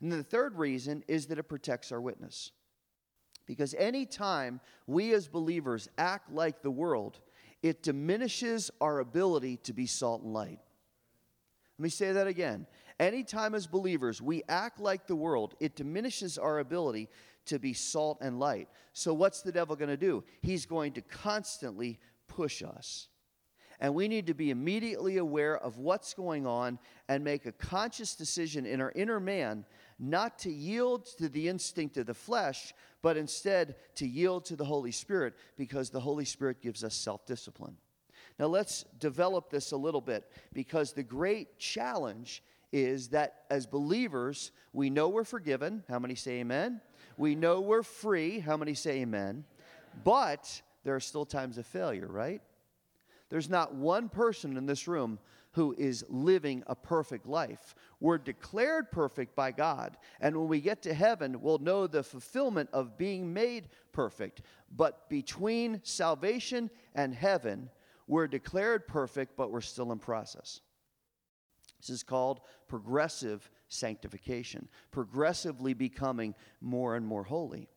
And 0.01 0.13
the 0.13 0.23
third 0.23 0.59
reason 0.59 1.03
is 1.09 1.27
that 1.27 1.39
it 1.39 1.45
protects 1.45 1.93
our 1.93 2.01
witness. 2.01 2.53
Because 3.47 3.75
anytime 3.75 4.61
we 4.87 5.15
as 5.15 5.29
believers 5.29 5.89
act 5.97 6.33
like 6.33 6.63
the 6.63 6.71
world, 6.71 7.21
it 7.69 7.83
diminishes 7.83 8.71
our 8.81 9.01
ability 9.01 9.59
to 9.59 9.73
be 9.73 9.87
salt 9.87 10.23
and 10.23 10.33
light. 10.33 10.61
Let 11.79 11.83
me 11.83 11.89
say 11.89 12.13
that 12.13 12.27
again. 12.27 12.67
Anytime 12.99 13.55
as 13.55 13.67
believers 13.67 14.23
we 14.23 14.43
act 14.49 14.81
like 14.81 15.07
the 15.07 15.17
world, 15.17 15.55
it 15.61 15.77
diminishes 15.77 16.39
our 16.39 16.59
ability 16.59 17.09
to 17.47 17.59
be 17.59 17.73
salt 17.73 18.19
and 18.21 18.39
light. 18.39 18.69
So, 18.93 19.13
what's 19.13 19.43
the 19.43 19.53
devil 19.53 19.77
going 19.77 19.91
to 19.91 19.97
do? 19.97 20.25
He's 20.41 20.65
going 20.65 20.93
to 20.95 21.03
constantly 21.03 21.99
push 22.29 22.63
us. 22.63 23.09
And 23.81 23.95
we 23.95 24.09
need 24.09 24.27
to 24.29 24.35
be 24.35 24.51
immediately 24.51 25.19
aware 25.19 25.57
of 25.59 25.77
what's 25.77 26.15
going 26.15 26.47
on 26.47 26.79
and 27.09 27.23
make 27.23 27.47
a 27.47 27.53
conscious 27.53 28.15
decision 28.15 28.67
in 28.67 28.81
our 28.81 28.93
inner 28.95 29.21
man 29.21 29.65
not 29.99 30.39
to 30.41 30.51
yield 30.51 31.07
to 31.19 31.29
the 31.29 31.49
instinct 31.49 31.97
of 31.97 32.07
the 32.07 32.15
flesh, 32.15 32.75
but 33.03 33.17
instead 33.17 33.77
to 33.97 34.07
yield 34.07 34.45
to 34.47 34.57
the 34.57 34.65
Holy 34.65 34.93
Spirit 34.93 35.35
because 35.57 35.91
the 35.91 36.01
Holy 36.01 36.25
Spirit 36.25 36.61
gives 36.61 36.85
us 36.85 36.95
self 36.95 37.27
discipline. 37.27 37.77
Now, 38.39 38.47
let's 38.47 38.85
develop 38.99 39.51
this 39.51 39.73
a 39.73 39.77
little 39.77 40.01
bit 40.01 40.31
because 40.53 40.93
the 40.93 41.03
great 41.03 41.59
challenge 41.59 42.43
is 42.73 43.09
that 43.09 43.45
as 43.51 43.67
believers, 43.67 44.53
we 44.73 44.91
know 44.91 45.09
we're 45.09 45.25
forgiven. 45.25 45.83
How 45.89 45.99
many 45.99 46.15
say 46.15 46.41
amen? 46.41 46.81
We 47.17 47.35
know 47.35 47.61
we're 47.61 47.83
free. 47.83 48.41
How 48.41 48.57
many 48.57 48.75
say 48.75 49.01
amen? 49.01 49.45
But 50.05 50.61
there 50.85 50.95
are 50.95 51.01
still 51.01 51.25
times 51.25 51.57
of 51.57 51.67
failure, 51.67 52.07
right? 52.07 52.43
There's 53.29 53.51
not 53.51 53.75
one 53.75 54.09
person 54.09 54.57
in 54.57 54.67
this 54.67 54.87
room 54.87 55.19
who 55.53 55.75
is 55.79 56.05
living 56.09 56.63
a 56.67 56.75
perfect 56.75 57.27
life. 57.27 57.75
We're 57.99 58.19
declared 58.19 58.91
perfect 58.93 59.35
by 59.35 59.53
God. 59.53 59.97
And 60.21 60.37
when 60.37 60.49
we 60.49 60.61
get 60.61 60.83
to 60.83 60.93
heaven, 60.93 61.41
we'll 61.41 61.59
know 61.59 61.87
the 61.87 62.03
fulfillment 62.03 62.69
of 62.73 62.99
being 62.99 63.33
made 63.33 63.71
perfect. 63.93 64.43
But 64.71 65.09
between 65.09 65.81
salvation 65.83 66.71
and 66.95 67.15
heaven, 67.15 67.71
we're 68.07 68.29
declared 68.29 68.87
perfect, 68.87 69.37
but 69.37 69.51
we're 69.51 69.63
still 69.63 69.93
in 69.93 69.99
process. 69.99 70.61
This 71.81 71.91
is 71.91 72.03
called 72.03 72.41
progressive 72.69 73.51
sanctification, 73.69 74.69
progressively 74.91 75.73
becoming 75.75 76.35
more 76.61 76.97
and 76.97 77.07
more 77.07 77.25
holy. 77.25 77.69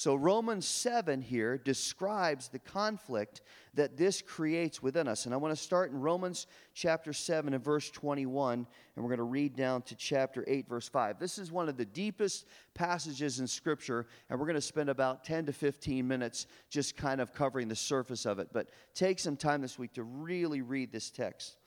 So, 0.00 0.14
Romans 0.14 0.66
7 0.66 1.20
here 1.20 1.58
describes 1.58 2.48
the 2.48 2.58
conflict 2.58 3.42
that 3.74 3.98
this 3.98 4.22
creates 4.22 4.82
within 4.82 5.06
us. 5.06 5.26
And 5.26 5.34
I 5.34 5.36
want 5.36 5.54
to 5.54 5.62
start 5.62 5.90
in 5.90 6.00
Romans 6.00 6.46
chapter 6.72 7.12
7 7.12 7.52
and 7.52 7.62
verse 7.62 7.90
21, 7.90 8.60
and 8.60 8.66
we're 8.96 9.10
going 9.10 9.18
to 9.18 9.24
read 9.24 9.54
down 9.54 9.82
to 9.82 9.94
chapter 9.94 10.42
8, 10.48 10.66
verse 10.66 10.88
5. 10.88 11.18
This 11.18 11.36
is 11.36 11.52
one 11.52 11.68
of 11.68 11.76
the 11.76 11.84
deepest 11.84 12.46
passages 12.72 13.40
in 13.40 13.46
Scripture, 13.46 14.06
and 14.30 14.40
we're 14.40 14.46
going 14.46 14.54
to 14.54 14.62
spend 14.62 14.88
about 14.88 15.22
10 15.22 15.44
to 15.44 15.52
15 15.52 16.08
minutes 16.08 16.46
just 16.70 16.96
kind 16.96 17.20
of 17.20 17.34
covering 17.34 17.68
the 17.68 17.76
surface 17.76 18.24
of 18.24 18.38
it. 18.38 18.48
But 18.54 18.70
take 18.94 19.18
some 19.18 19.36
time 19.36 19.60
this 19.60 19.78
week 19.78 19.92
to 19.92 20.02
really 20.02 20.62
read 20.62 20.92
this 20.92 21.10
text. 21.10 21.58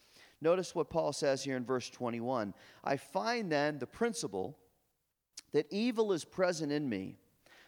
Notice 0.42 0.74
what 0.74 0.90
Paul 0.90 1.14
says 1.14 1.44
here 1.44 1.56
in 1.56 1.66
verse 1.66 1.88
21 1.92 2.56
I 2.84 2.98
find 2.98 3.52
then 3.52 3.78
the 3.78 3.86
principle 3.86 4.58
that 5.52 5.68
evil 5.70 6.14
is 6.14 6.26
present 6.26 6.72
in 6.72 6.90
me 6.90 7.20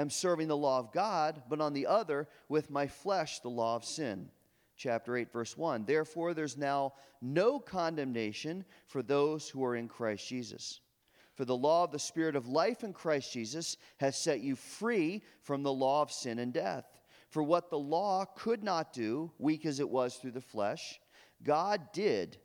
am 0.00 0.10
serving 0.10 0.48
the 0.48 0.56
law 0.56 0.78
of 0.78 0.92
God, 0.92 1.42
but 1.48 1.60
on 1.60 1.72
the 1.72 1.86
other, 1.86 2.28
with 2.48 2.70
my 2.70 2.86
flesh, 2.86 3.40
the 3.40 3.48
law 3.48 3.76
of 3.76 3.84
sin. 3.84 4.28
Chapter 4.76 5.14
8 5.14 5.30
verse 5.30 5.58
1 5.58 5.84
therefore 5.84 6.32
there's 6.32 6.56
now 6.56 6.94
no 7.20 7.58
condemnation 7.58 8.64
for 8.86 9.02
those 9.02 9.46
who 9.46 9.62
are 9.62 9.76
in 9.76 9.88
Christ 9.88 10.26
Jesus. 10.26 10.80
For 11.34 11.44
the 11.44 11.56
law 11.56 11.84
of 11.84 11.92
the 11.92 11.98
spirit 11.98 12.34
of 12.34 12.48
life 12.48 12.82
in 12.82 12.94
Christ 12.94 13.30
Jesus 13.30 13.76
has 13.98 14.16
set 14.16 14.40
you 14.40 14.56
free 14.56 15.22
from 15.42 15.62
the 15.62 15.72
law 15.72 16.00
of 16.00 16.10
sin 16.10 16.38
and 16.38 16.50
death. 16.50 16.86
For 17.28 17.42
what 17.42 17.68
the 17.68 17.78
law 17.78 18.24
could 18.24 18.64
not 18.64 18.94
do 18.94 19.30
weak 19.38 19.66
as 19.66 19.80
it 19.80 19.88
was 19.90 20.16
through 20.16 20.32
the 20.32 20.40
flesh 20.40 20.98
God 21.42 21.92
did 21.92 22.38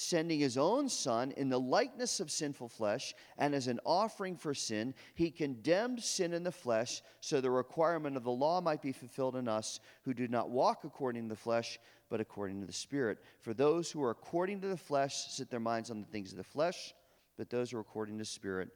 sending 0.00 0.40
his 0.40 0.56
own 0.56 0.88
Son 0.88 1.30
in 1.32 1.50
the 1.50 1.60
likeness 1.60 2.20
of 2.20 2.30
sinful 2.30 2.68
flesh, 2.68 3.14
and 3.36 3.54
as 3.54 3.66
an 3.66 3.78
offering 3.84 4.34
for 4.34 4.54
sin, 4.54 4.94
he 5.14 5.30
condemned 5.30 6.02
sin 6.02 6.32
in 6.32 6.42
the 6.42 6.50
flesh, 6.50 7.02
so 7.20 7.40
the 7.40 7.50
requirement 7.50 8.16
of 8.16 8.24
the 8.24 8.30
law 8.30 8.60
might 8.60 8.80
be 8.80 8.92
fulfilled 8.92 9.36
in 9.36 9.46
us 9.46 9.78
who 10.02 10.14
do 10.14 10.26
not 10.26 10.48
walk 10.48 10.84
according 10.84 11.24
to 11.24 11.28
the 11.28 11.40
flesh, 11.40 11.78
but 12.08 12.20
according 12.20 12.60
to 12.60 12.66
the 12.66 12.72
Spirit. 12.72 13.18
For 13.40 13.52
those 13.52 13.90
who 13.90 14.02
are 14.02 14.10
according 14.10 14.62
to 14.62 14.68
the 14.68 14.76
flesh 14.76 15.26
set 15.28 15.50
their 15.50 15.60
minds 15.60 15.90
on 15.90 16.00
the 16.00 16.08
things 16.08 16.32
of 16.32 16.38
the 16.38 16.44
flesh, 16.44 16.94
but 17.36 17.50
those 17.50 17.70
who 17.70 17.76
are 17.76 17.82
according 17.82 18.16
to 18.16 18.22
the 18.22 18.24
Spirit 18.24 18.70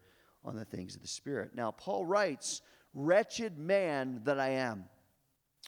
on 0.45 0.57
the 0.57 0.65
things 0.65 0.95
of 0.95 1.01
the 1.01 1.09
Spirit. 1.09 1.55
Now, 1.55 1.71
Paul 1.71 2.05
writes, 2.05 2.61
Wretched 2.93 3.59
man 3.59 4.21
that 4.25 4.39
I 4.39 4.51
am, 4.51 4.85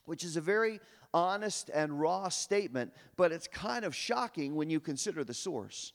which 0.05 0.23
is 0.23 0.37
a 0.37 0.41
very 0.43 0.81
honest 1.17 1.71
and 1.73 1.99
raw 1.99 2.29
statement, 2.29 2.93
but 3.17 3.33
it's 3.33 3.49
kind 3.49 3.87
of 3.87 3.95
shocking 3.95 4.55
when 4.55 4.69
you 4.69 4.79
consider 4.79 5.25
the 5.25 5.33
source. 5.33 5.95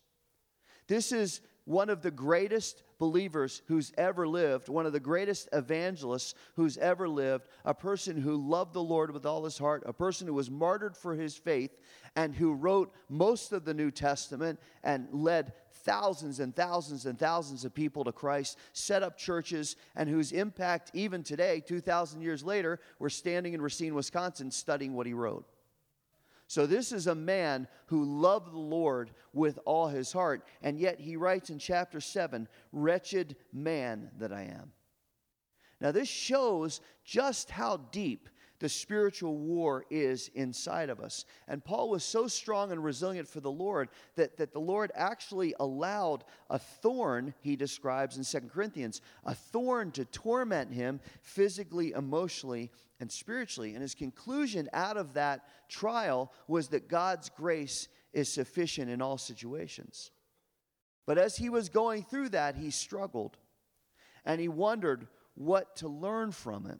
This 0.87 1.11
is 1.11 1.41
one 1.65 1.91
of 1.91 2.01
the 2.01 2.09
greatest 2.09 2.81
believers 2.97 3.61
who's 3.67 3.93
ever 3.99 4.27
lived, 4.27 4.67
one 4.67 4.87
of 4.87 4.93
the 4.93 4.99
greatest 4.99 5.47
evangelists 5.53 6.33
who's 6.55 6.75
ever 6.79 7.07
lived, 7.07 7.47
a 7.65 7.73
person 7.73 8.17
who 8.17 8.35
loved 8.35 8.73
the 8.73 8.81
Lord 8.81 9.11
with 9.11 9.27
all 9.27 9.43
his 9.43 9.59
heart, 9.59 9.83
a 9.85 9.93
person 9.93 10.25
who 10.25 10.33
was 10.33 10.49
martyred 10.49 10.97
for 10.97 11.13
his 11.13 11.35
faith, 11.35 11.77
and 12.15 12.33
who 12.33 12.55
wrote 12.55 12.91
most 13.07 13.51
of 13.51 13.63
the 13.63 13.75
New 13.75 13.91
Testament 13.91 14.59
and 14.83 15.07
led 15.11 15.53
thousands 15.83 16.39
and 16.39 16.55
thousands 16.55 17.05
and 17.05 17.17
thousands 17.17 17.65
of 17.65 17.73
people 17.73 18.03
to 18.03 18.11
Christ, 18.11 18.57
set 18.73 19.03
up 19.03 19.17
churches, 19.17 19.75
and 19.95 20.09
whose 20.09 20.31
impact, 20.31 20.91
even 20.93 21.23
today, 21.23 21.61
2,000 21.65 22.21
years 22.21 22.43
later, 22.43 22.79
we're 22.99 23.09
standing 23.09 23.53
in 23.53 23.61
Racine, 23.61 23.95
Wisconsin, 23.95 24.51
studying 24.51 24.93
what 24.93 25.07
he 25.07 25.13
wrote. 25.13 25.45
So, 26.47 26.65
this 26.65 26.91
is 26.91 27.07
a 27.07 27.15
man 27.15 27.67
who 27.85 28.03
loved 28.03 28.51
the 28.51 28.59
Lord 28.59 29.11
with 29.31 29.57
all 29.63 29.87
his 29.87 30.11
heart, 30.11 30.45
and 30.61 30.77
yet 30.77 30.99
he 30.99 31.15
writes 31.15 31.49
in 31.49 31.59
chapter 31.59 32.01
7 32.01 32.47
Wretched 32.73 33.37
man 33.53 34.09
that 34.17 34.33
I 34.33 34.43
am. 34.43 34.73
Now, 35.79 35.91
this 35.91 36.09
shows 36.09 36.81
just 37.05 37.49
how 37.49 37.77
deep 37.77 38.27
the 38.61 38.69
spiritual 38.69 39.37
war 39.37 39.85
is 39.89 40.29
inside 40.35 40.91
of 40.91 40.99
us. 40.99 41.25
And 41.47 41.65
Paul 41.65 41.89
was 41.89 42.03
so 42.03 42.27
strong 42.27 42.71
and 42.71 42.83
resilient 42.83 43.27
for 43.27 43.39
the 43.39 43.51
Lord 43.51 43.89
that, 44.15 44.37
that 44.37 44.53
the 44.53 44.59
Lord 44.59 44.91
actually 44.93 45.55
allowed 45.59 46.23
a 46.47 46.59
thorn, 46.59 47.33
he 47.41 47.55
describes 47.55 48.17
in 48.17 48.23
Second 48.23 48.51
Corinthians, 48.51 49.01
a 49.25 49.33
thorn 49.33 49.91
to 49.93 50.05
torment 50.05 50.71
him 50.71 50.99
physically, 51.23 51.93
emotionally, 51.93 52.71
and 52.99 53.11
spiritually. 53.11 53.73
And 53.73 53.81
his 53.81 53.95
conclusion 53.95 54.69
out 54.73 54.95
of 54.95 55.13
that 55.13 55.41
trial 55.67 56.31
was 56.47 56.67
that 56.67 56.87
God's 56.87 57.29
grace 57.29 57.87
is 58.13 58.31
sufficient 58.31 58.91
in 58.91 59.01
all 59.01 59.17
situations. 59.17 60.11
But 61.07 61.17
as 61.17 61.35
he 61.35 61.49
was 61.49 61.67
going 61.67 62.03
through 62.03 62.29
that, 62.29 62.55
he 62.55 62.69
struggled 62.69 63.37
and 64.23 64.39
he 64.39 64.49
wondered 64.49 65.07
what 65.33 65.75
to 65.77 65.87
learn 65.87 66.31
from 66.31 66.67
it. 66.67 66.79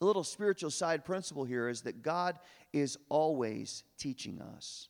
A 0.00 0.04
little 0.04 0.24
spiritual 0.24 0.70
side 0.70 1.04
principle 1.04 1.44
here 1.44 1.68
is 1.68 1.82
that 1.82 2.02
God 2.02 2.38
is 2.72 2.98
always 3.08 3.84
teaching 3.96 4.40
us. 4.40 4.88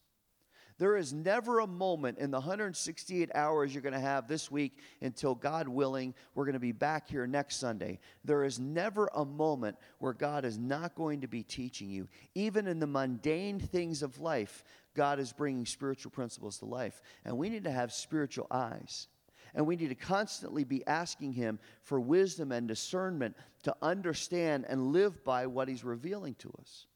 There 0.79 0.97
is 0.97 1.13
never 1.13 1.61
a 1.61 1.69
moment 1.69 2.19
in 2.19 2.33
the 2.33 2.39
168 2.39 3.31
hours 3.35 3.73
you're 3.73 3.83
going 3.83 3.93
to 3.93 4.01
have 4.01 4.27
this 4.27 4.51
week 4.51 4.81
until 5.01 5.37
God 5.37 5.69
willing, 5.69 6.15
we're 6.35 6.47
going 6.47 6.55
to 6.55 6.61
be 6.61 6.73
back 6.73 7.09
here 7.09 7.29
next 7.29 7.57
Sunday. 7.57 8.01
There 8.25 8.43
is 8.43 8.59
never 8.59 9.09
a 9.15 9.25
moment 9.25 9.77
where 9.99 10.15
God 10.15 10.45
is 10.45 10.59
not 10.59 10.97
going 10.97 11.21
to 11.21 11.29
be 11.29 11.45
teaching 11.45 11.91
you. 11.91 12.09
Even 12.35 12.67
in 12.67 12.81
the 12.81 12.89
mundane 12.89 13.61
things 13.61 14.03
of 14.03 14.21
life, 14.21 14.65
God 14.97 15.21
is 15.21 15.33
bringing 15.33 15.65
spiritual 15.65 16.11
principles 16.11 16.59
to 16.59 16.65
life. 16.65 17.01
And 17.25 17.39
we 17.39 17.51
need 17.51 17.65
to 17.65 17.71
have 17.71 17.93
spiritual 17.93 18.49
eyes. 18.51 19.07
And 19.55 19.67
we 19.67 19.77
need 19.77 19.89
to 19.89 19.95
constantly 19.95 20.65
be 20.65 20.87
asking 20.87 21.33
Him 21.35 21.59
for 21.83 22.01
wisdom 22.01 22.51
and 22.53 22.67
discernment 22.67 23.37
to 23.63 23.77
understand 23.81 24.67
and 24.69 24.93
live 24.93 25.25
by 25.25 25.47
what 25.47 25.69
He's 25.69 25.85
revealing 25.85 26.35
to 26.41 26.53
us. 26.61 26.87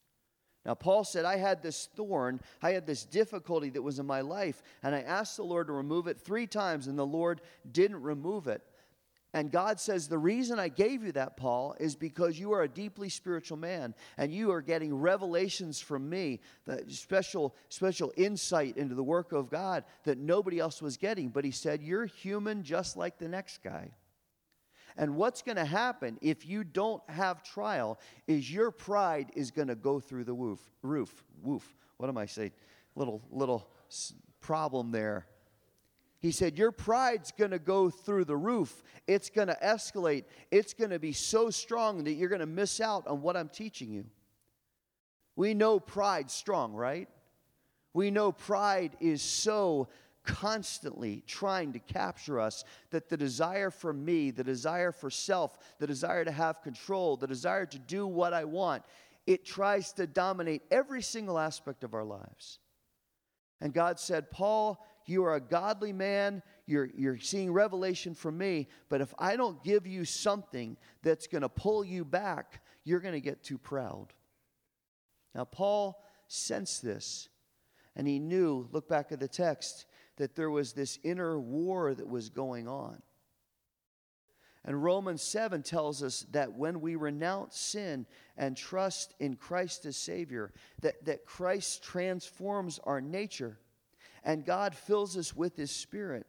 Now, 0.67 0.75
Paul 0.75 1.05
said, 1.05 1.25
I 1.25 1.37
had 1.37 1.63
this 1.63 1.89
thorn, 1.97 2.41
I 2.61 2.73
had 2.73 2.87
this 2.87 3.05
difficulty 3.05 3.71
that 3.71 3.83
was 3.83 3.99
in 3.99 4.07
my 4.07 4.21
life, 4.21 4.63
and 4.83 4.95
I 4.95 5.01
asked 5.01 5.37
the 5.37 5.45
Lord 5.45 5.69
to 5.69 5.73
remove 5.73 6.09
it 6.09 6.21
three 6.21 6.47
times, 6.47 6.89
and 6.89 6.99
the 6.99 7.07
Lord 7.07 7.41
didn't 7.71 8.03
remove 8.03 8.49
it. 8.49 8.63
And 9.35 9.51
God 9.51 9.79
says, 9.79 10.09
The 10.09 10.19
reason 10.19 10.59
I 10.59 10.69
gave 10.69 11.03
you 11.03 11.13
that, 11.13 11.37
Paul, 11.37 11.77
is 11.79 11.95
because 11.95 12.39
you 12.39 12.53
are 12.53 12.63
a 12.63 12.69
deeply 12.69 13.09
spiritual 13.09 13.59
man 13.59 13.95
and 14.17 14.33
you 14.33 14.51
are 14.53 14.63
getting 14.63 14.95
revelations 14.95 15.81
from 15.81 16.09
me, 16.09 16.41
that 16.67 16.91
special, 16.91 17.55
special 17.69 18.13
insight 18.17 18.79
into 18.79 18.95
the 18.95 19.03
work 19.03 19.33
of 19.33 19.51
God 19.51 19.85
that 20.05 20.19
nobody 20.19 20.59
else 20.59 20.81
was 20.81 20.97
getting. 20.97 21.29
But 21.29 21.45
he 21.45 21.51
said, 21.51 21.83
You're 21.83 22.07
human 22.07 22.63
just 22.63 22.97
like 22.97 23.19
the 23.19 23.29
next 23.29 23.63
guy. 23.63 23.91
And 24.97 25.15
what's 25.15 25.43
going 25.43 25.57
to 25.57 25.65
happen 25.65 26.19
if 26.21 26.45
you 26.45 26.65
don't 26.65 27.03
have 27.09 27.45
trial 27.45 28.01
is 28.27 28.53
your 28.53 28.73
pride 28.73 29.31
is 29.37 29.53
going 29.53 29.69
to 29.69 29.77
go 29.77 30.01
through 30.01 30.25
the 30.25 30.35
woof, 30.35 30.61
Roof. 30.83 31.23
Woof. 31.43 31.77
What 31.99 32.09
am 32.09 32.19
I 32.19 32.27
saying? 32.27 32.53
Little, 32.97 33.23
little 33.31 33.69
problem 34.41 34.91
there 34.91 35.27
he 36.21 36.33
said, 36.33 36.59
Your 36.59 36.73
pride's 36.73 37.33
going 37.33 37.53
to 37.53 37.59
go 37.59 37.91
through 37.91 38.25
the 38.25 38.37
roof. 38.37 38.83
It's 39.07 39.31
going 39.31 39.49
to 39.49 39.59
escalate. 39.63 40.25
It's 40.51 40.75
going 40.75 40.91
to 40.91 40.99
be 40.99 41.13
so 41.13 41.51
strong 41.51 42.05
that 42.05 42.13
you're 42.13 42.29
going 42.29 42.41
to 42.41 42.47
miss 42.47 42.81
out 42.81 43.07
on 43.07 43.23
what 43.23 43.37
I'm 43.37 43.49
teaching 43.49 43.93
you. 43.93 44.05
We 45.37 45.55
know 45.55 45.79
pride's 45.79 46.35
strong, 46.35 46.73
right? 46.73 47.09
We 47.95 48.11
know 48.11 48.33
pride 48.33 48.97
is 49.01 49.23
so 49.23 49.89
constantly 50.25 51.23
trying 51.27 51.73
to 51.73 51.79
capture 51.79 52.39
us 52.41 52.65
that 52.91 53.09
the 53.09 53.17
desire 53.17 53.71
for 53.71 53.93
me, 53.93 54.31
the 54.31 54.45
desire 54.45 54.93
for 54.93 55.11
self, 55.11 55.57
the 55.79 55.87
desire 55.87 56.25
to 56.25 56.33
have 56.33 56.63
control, 56.63 57.17
the 57.17 57.27
desire 57.27 57.65
to 57.67 57.79
do 57.79 58.07
what 58.07 58.35
I 58.35 58.45
want, 58.45 58.83
it 59.27 59.45
tries 59.45 59.93
to 59.95 60.07
dominate 60.07 60.63
every 60.71 61.03
single 61.03 61.39
aspect 61.39 61.85
of 61.85 61.95
our 61.95 62.05
lives. 62.05 62.59
And 63.61 63.73
God 63.73 63.99
said, 63.99 64.31
Paul, 64.31 64.85
you 65.09 65.25
are 65.25 65.35
a 65.35 65.41
godly 65.41 65.93
man. 65.93 66.43
You're, 66.67 66.91
you're 66.95 67.19
seeing 67.19 67.53
revelation 67.53 68.15
from 68.15 68.37
me. 68.39 68.69
But 68.89 69.01
if 69.01 69.15
I 69.19 69.37
don't 69.37 69.63
give 69.65 69.87
you 69.87 70.05
something 70.05 70.77
that's 71.03 71.27
going 71.27 71.43
to 71.43 71.49
pull 71.49 71.85
you 71.85 72.05
back, 72.05 72.63
you're 72.85 73.01
going 73.01 73.15
to 73.15 73.21
get 73.21 73.43
too 73.43 73.59
proud. 73.59 74.13
Now, 75.35 75.45
Paul 75.45 76.05
sensed 76.27 76.83
this. 76.83 77.29
And 77.97 78.07
he 78.07 78.19
knew, 78.19 78.69
look 78.71 78.89
back 78.89 79.11
at 79.11 79.19
the 79.19 79.29
text, 79.29 79.87
that 80.17 80.37
there 80.37 80.51
was 80.51 80.73
this 80.73 80.99
inner 81.03 81.39
war 81.39 81.95
that 81.95 82.09
was 82.09 82.29
going 82.29 82.69
on. 82.69 83.03
And 84.65 84.83
Romans 84.83 85.23
7 85.23 85.63
tells 85.63 86.03
us 86.03 86.27
that 86.33 86.53
when 86.53 86.81
we 86.81 86.97
renounce 86.97 87.59
sin 87.59 88.07
and 88.37 88.57
trust 88.57 89.15
in 89.19 89.37
Christ 89.37 89.87
as 89.87 89.97
Savior, 89.97 90.53
that, 90.83 91.05
that 91.07 91.25
Christ 91.25 91.83
transforms 91.83 92.79
our 92.85 93.01
nature 93.01 93.59
and 94.25 94.45
God 94.45 94.75
fills 94.75 95.17
us 95.17 95.35
with 95.35 95.57
His 95.57 95.71
Spirit. 95.71 96.27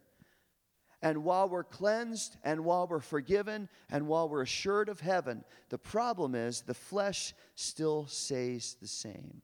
And 1.02 1.24
while 1.24 1.48
we're 1.48 1.64
cleansed 1.64 2.36
and 2.44 2.66
while 2.66 2.88
we're 2.88 3.00
forgiven 3.00 3.70
and 3.90 4.08
while 4.08 4.28
we're 4.28 4.42
assured 4.42 4.90
of 4.90 5.00
heaven, 5.00 5.46
the 5.70 5.78
problem 5.78 6.36
is 6.36 6.62
the 6.62 6.74
flesh 6.74 7.34
still 7.56 8.06
stays 8.08 8.76
the 8.82 8.88
same. 8.88 9.42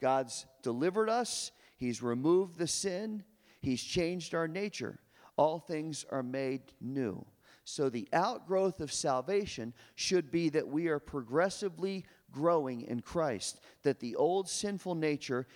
God's 0.00 0.46
delivered 0.62 1.08
us, 1.08 1.50
He's 1.76 2.02
removed 2.02 2.58
the 2.58 2.66
sin, 2.66 3.24
He's 3.60 3.82
changed 3.82 4.34
our 4.34 4.48
nature. 4.48 5.00
All 5.36 5.58
things 5.58 6.04
are 6.10 6.22
made 6.22 6.60
new. 6.80 7.24
So 7.64 7.88
the 7.88 8.08
outgrowth 8.12 8.80
of 8.80 8.92
salvation 8.92 9.74
should 9.94 10.30
be 10.30 10.48
that 10.50 10.68
we 10.68 10.88
are 10.88 10.98
progressively 10.98 12.04
growing 12.32 12.82
in 12.82 13.00
Christ, 13.00 13.60
that 13.82 14.00
the 14.00 14.16
old 14.16 14.48
sinful 14.48 14.94
nature 14.94 15.46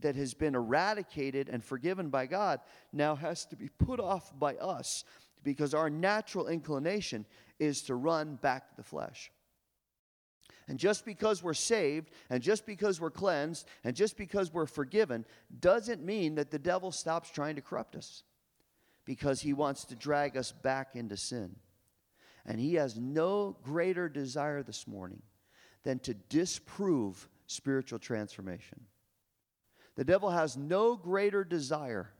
that 0.00 0.16
has 0.16 0.34
been 0.34 0.54
eradicated 0.54 1.48
and 1.48 1.64
forgiven 1.64 2.10
by 2.10 2.26
God 2.26 2.60
now 2.92 3.14
has 3.14 3.46
to 3.46 3.56
be 3.56 3.68
put 3.68 4.00
off 4.00 4.38
by 4.38 4.56
us 4.56 5.04
because 5.42 5.74
our 5.74 5.88
natural 5.88 6.48
inclination 6.48 7.24
is 7.58 7.82
to 7.82 7.94
run 7.94 8.36
back 8.36 8.68
to 8.70 8.76
the 8.76 8.82
flesh. 8.82 9.30
And 10.68 10.78
just 10.78 11.04
because 11.04 11.42
we're 11.42 11.54
saved, 11.54 12.10
and 12.28 12.42
just 12.42 12.64
because 12.64 13.00
we're 13.00 13.10
cleansed, 13.10 13.66
and 13.82 13.96
just 13.96 14.16
because 14.16 14.52
we're 14.52 14.66
forgiven, 14.66 15.24
doesn't 15.58 16.04
mean 16.04 16.36
that 16.36 16.52
the 16.52 16.60
devil 16.60 16.92
stops 16.92 17.30
trying 17.30 17.56
to 17.56 17.62
corrupt 17.62 17.96
us 17.96 18.22
because 19.04 19.40
he 19.40 19.52
wants 19.52 19.84
to 19.86 19.96
drag 19.96 20.36
us 20.36 20.52
back 20.52 20.94
into 20.94 21.16
sin. 21.16 21.56
And 22.46 22.60
he 22.60 22.74
has 22.74 22.96
no 22.96 23.56
greater 23.64 24.08
desire 24.08 24.62
this 24.62 24.86
morning 24.86 25.22
than 25.82 25.98
to 26.00 26.14
disprove 26.14 27.28
spiritual 27.46 27.98
transformation. 27.98 28.80
The 30.00 30.04
devil 30.04 30.30
has 30.30 30.56
no 30.56 30.96
greater 30.96 31.44
desire 31.44 32.10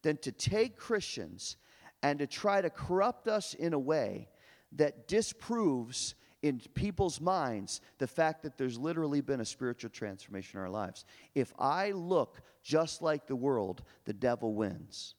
than 0.00 0.16
to 0.22 0.32
take 0.32 0.78
Christians 0.78 1.58
and 2.02 2.18
to 2.20 2.26
try 2.26 2.62
to 2.62 2.70
corrupt 2.70 3.28
us 3.28 3.52
in 3.52 3.74
a 3.74 3.78
way 3.78 4.30
that 4.76 5.08
disproves 5.08 6.14
in 6.40 6.58
people's 6.72 7.20
minds 7.20 7.82
the 7.98 8.06
fact 8.06 8.42
that 8.44 8.56
there's 8.56 8.78
literally 8.78 9.20
been 9.20 9.42
a 9.42 9.44
spiritual 9.44 9.90
transformation 9.90 10.58
in 10.58 10.64
our 10.64 10.70
lives. 10.70 11.04
If 11.34 11.52
I 11.58 11.90
look 11.90 12.40
just 12.62 13.02
like 13.02 13.26
the 13.26 13.36
world, 13.36 13.82
the 14.06 14.14
devil 14.14 14.54
wins. 14.54 15.14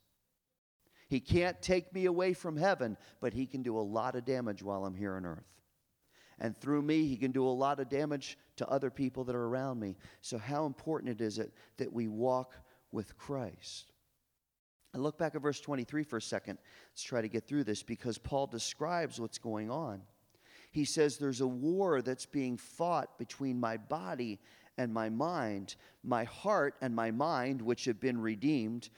He 1.10 1.20
can't 1.20 1.62
take 1.62 1.94
me 1.94 2.06
away 2.06 2.34
from 2.34 2.58
heaven, 2.58 2.98
but 3.22 3.34
he 3.34 3.46
can 3.46 3.62
do 3.62 3.78
a 3.78 3.82
lot 3.82 4.16
of 4.16 4.26
damage 4.26 4.64
while 4.64 4.84
I'm 4.84 4.96
here 4.96 5.14
on 5.14 5.28
earth. 5.28 5.54
And 6.40 6.58
through 6.58 6.82
me, 6.82 7.08
he 7.08 7.16
can 7.16 7.32
do 7.32 7.46
a 7.46 7.50
lot 7.50 7.80
of 7.80 7.90
damage 7.90 8.38
to 8.58 8.68
other 8.68 8.90
people 8.90 9.24
that 9.26 9.36
are 9.36 9.46
around 9.46 9.80
me. 9.80 9.96
So, 10.22 10.38
how 10.38 10.66
important 10.66 11.20
it 11.20 11.24
is 11.24 11.40
it 11.40 11.54
that 11.78 11.92
we 11.92 12.08
walk 12.08 12.56
with 12.92 13.18
Christ? 13.18 13.92
I 14.96 15.00
look 15.00 15.18
back 15.18 15.36
at 15.36 15.42
verse 15.42 15.60
23 15.60 16.04
for 16.04 16.18
a 16.18 16.22
second. 16.22 16.60
Let's 16.92 17.04
try 17.04 17.22
to 17.22 17.28
get 17.28 17.48
through 17.48 17.64
this 17.64 17.82
because 17.82 18.18
Paul 18.18 18.48
describes 18.48 19.20
what's 19.20 19.40
going 19.40 19.72
on. 19.72 20.02
He 20.72 20.86
says 20.86 21.18
there's 21.18 21.42
a 21.42 21.48
war 21.48 22.02
that's 22.02 22.26
being 22.26 22.58
fought 22.58 23.18
between 23.18 23.60
my 23.60 23.78
body 23.78 24.40
and 24.78 24.94
my 24.94 25.10
mind, 25.10 25.76
my 26.04 26.24
heart 26.24 26.76
and 26.82 26.96
my 26.96 27.12
mind, 27.12 27.62
which 27.62 27.86
have 27.86 28.00
been 28.00 28.20
redeemed. 28.20 28.90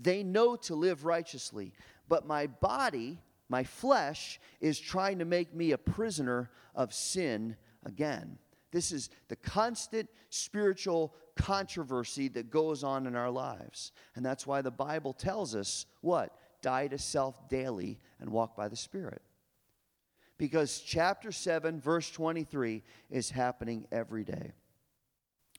They 0.00 0.22
know 0.22 0.56
to 0.56 0.74
live 0.74 1.04
righteously, 1.04 1.72
but 2.08 2.26
my 2.26 2.46
body, 2.46 3.18
my 3.50 3.64
flesh, 3.64 4.40
is 4.60 4.78
trying 4.78 5.18
to 5.18 5.24
make 5.26 5.52
me 5.52 5.72
a 5.72 5.78
prisoner 5.78 6.50
of 6.74 6.94
sin 6.94 7.56
again. 7.84 8.38
This 8.70 8.92
is 8.92 9.10
the 9.28 9.36
constant 9.36 10.08
spiritual 10.30 11.12
controversy 11.34 12.28
that 12.28 12.50
goes 12.50 12.84
on 12.84 13.06
in 13.06 13.16
our 13.16 13.30
lives. 13.30 13.90
And 14.14 14.24
that's 14.24 14.46
why 14.46 14.62
the 14.62 14.70
Bible 14.70 15.12
tells 15.12 15.54
us 15.56 15.86
what? 16.00 16.36
Die 16.62 16.86
to 16.88 16.98
self 16.98 17.48
daily 17.48 17.98
and 18.20 18.30
walk 18.30 18.56
by 18.56 18.68
the 18.68 18.76
Spirit. 18.76 19.22
Because 20.38 20.80
chapter 20.80 21.32
7, 21.32 21.80
verse 21.80 22.10
23 22.10 22.82
is 23.10 23.30
happening 23.30 23.86
every 23.90 24.24
day. 24.24 24.52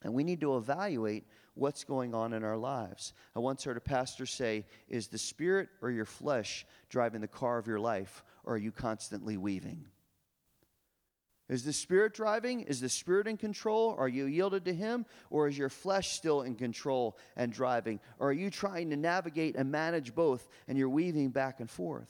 And 0.03 0.13
we 0.13 0.24
need 0.24 0.41
to 0.41 0.57
evaluate 0.57 1.25
what's 1.53 1.84
going 1.84 2.13
on 2.13 2.34
in 2.34 2.43
our 2.43 2.58
lives. 2.58 3.13
I 3.36 3.39
once 3.39 3.63
heard 3.63 3.77
a 3.77 3.81
pastor 3.81 4.25
say, 4.25 4.65
Is 4.88 5.08
the 5.08 5.17
spirit 5.17 5.70
or 5.81 5.91
your 5.91 6.05
flesh 6.05 6.65
driving 6.89 7.22
the 7.22 7.27
car 7.27 7.58
of 7.58 7.67
your 7.67 7.79
life, 7.79 8.24
or 8.43 8.55
are 8.55 8.58
you 8.58 8.72
constantly 8.72 9.38
weaving? 9.38 9.86
Is 11.51 11.65
the 11.65 11.74
Spirit 11.74 12.13
driving? 12.13 12.62
Is 12.62 12.79
the 12.79 12.88
Spirit 12.88 13.27
in 13.27 13.36
control? 13.36 13.93
Are 14.00 14.08
you 14.08 14.25
yielded 14.25 14.63
to 14.65 14.74
Him? 14.74 15.05
Or 15.29 15.50
is 15.50 15.58
your 15.58 15.67
flesh 15.67 16.12
still 16.12 16.43
in 16.43 16.55
control 16.55 17.17
and 17.36 17.51
driving? 17.51 18.00
Or 18.20 18.29
are 18.29 18.34
you 18.34 18.50
trying 18.50 18.89
to 18.91 18.96
navigate 18.96 19.58
and 19.58 19.70
manage 19.70 20.15
both 20.15 20.48
and 20.70 20.77
you're 20.77 20.88
weaving 20.88 21.31
back 21.31 21.60
and 21.60 21.70
forth? 21.70 22.10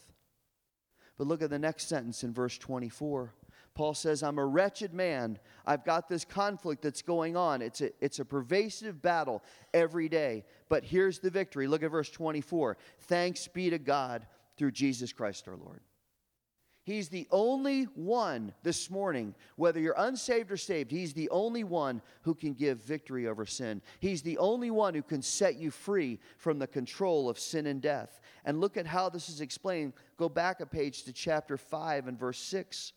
But 1.18 1.26
look 1.26 1.42
at 1.42 1.50
the 1.50 1.58
next 1.58 1.88
sentence 1.88 2.22
in 2.22 2.32
verse 2.32 2.56
24. 2.56 3.34
Paul 3.74 3.94
says, 3.94 4.22
I'm 4.22 4.38
a 4.38 4.44
wretched 4.44 4.92
man. 4.92 5.38
I've 5.64 5.84
got 5.84 6.08
this 6.08 6.24
conflict 6.24 6.82
that's 6.82 7.02
going 7.02 7.36
on. 7.36 7.62
It's 7.62 7.80
a, 7.80 7.90
it's 8.04 8.18
a 8.18 8.24
pervasive 8.24 9.00
battle 9.00 9.42
every 9.72 10.08
day. 10.08 10.44
But 10.68 10.84
here's 10.84 11.20
the 11.20 11.30
victory. 11.30 11.66
Look 11.66 11.82
at 11.82 11.90
verse 11.90 12.10
24. 12.10 12.76
Thanks 13.00 13.48
be 13.48 13.70
to 13.70 13.78
God 13.78 14.26
through 14.58 14.72
Jesus 14.72 15.12
Christ 15.12 15.48
our 15.48 15.56
Lord. 15.56 15.80
He's 16.84 17.08
the 17.08 17.28
only 17.30 17.84
one 17.94 18.52
this 18.64 18.90
morning, 18.90 19.36
whether 19.54 19.78
you're 19.78 19.94
unsaved 19.96 20.50
or 20.50 20.56
saved, 20.56 20.90
He's 20.90 21.14
the 21.14 21.30
only 21.30 21.62
one 21.62 22.02
who 22.22 22.34
can 22.34 22.54
give 22.54 22.82
victory 22.82 23.28
over 23.28 23.46
sin. 23.46 23.80
He's 24.00 24.22
the 24.22 24.36
only 24.38 24.72
one 24.72 24.92
who 24.92 25.02
can 25.02 25.22
set 25.22 25.54
you 25.54 25.70
free 25.70 26.18
from 26.38 26.58
the 26.58 26.66
control 26.66 27.30
of 27.30 27.38
sin 27.38 27.66
and 27.66 27.80
death. 27.80 28.20
And 28.44 28.60
look 28.60 28.76
at 28.76 28.86
how 28.86 29.08
this 29.08 29.28
is 29.28 29.40
explained. 29.40 29.92
Go 30.16 30.28
back 30.28 30.60
a 30.60 30.66
page 30.66 31.04
to 31.04 31.12
chapter 31.12 31.56
5 31.56 32.08
and 32.08 32.18
verse 32.18 32.40
6. 32.40 32.92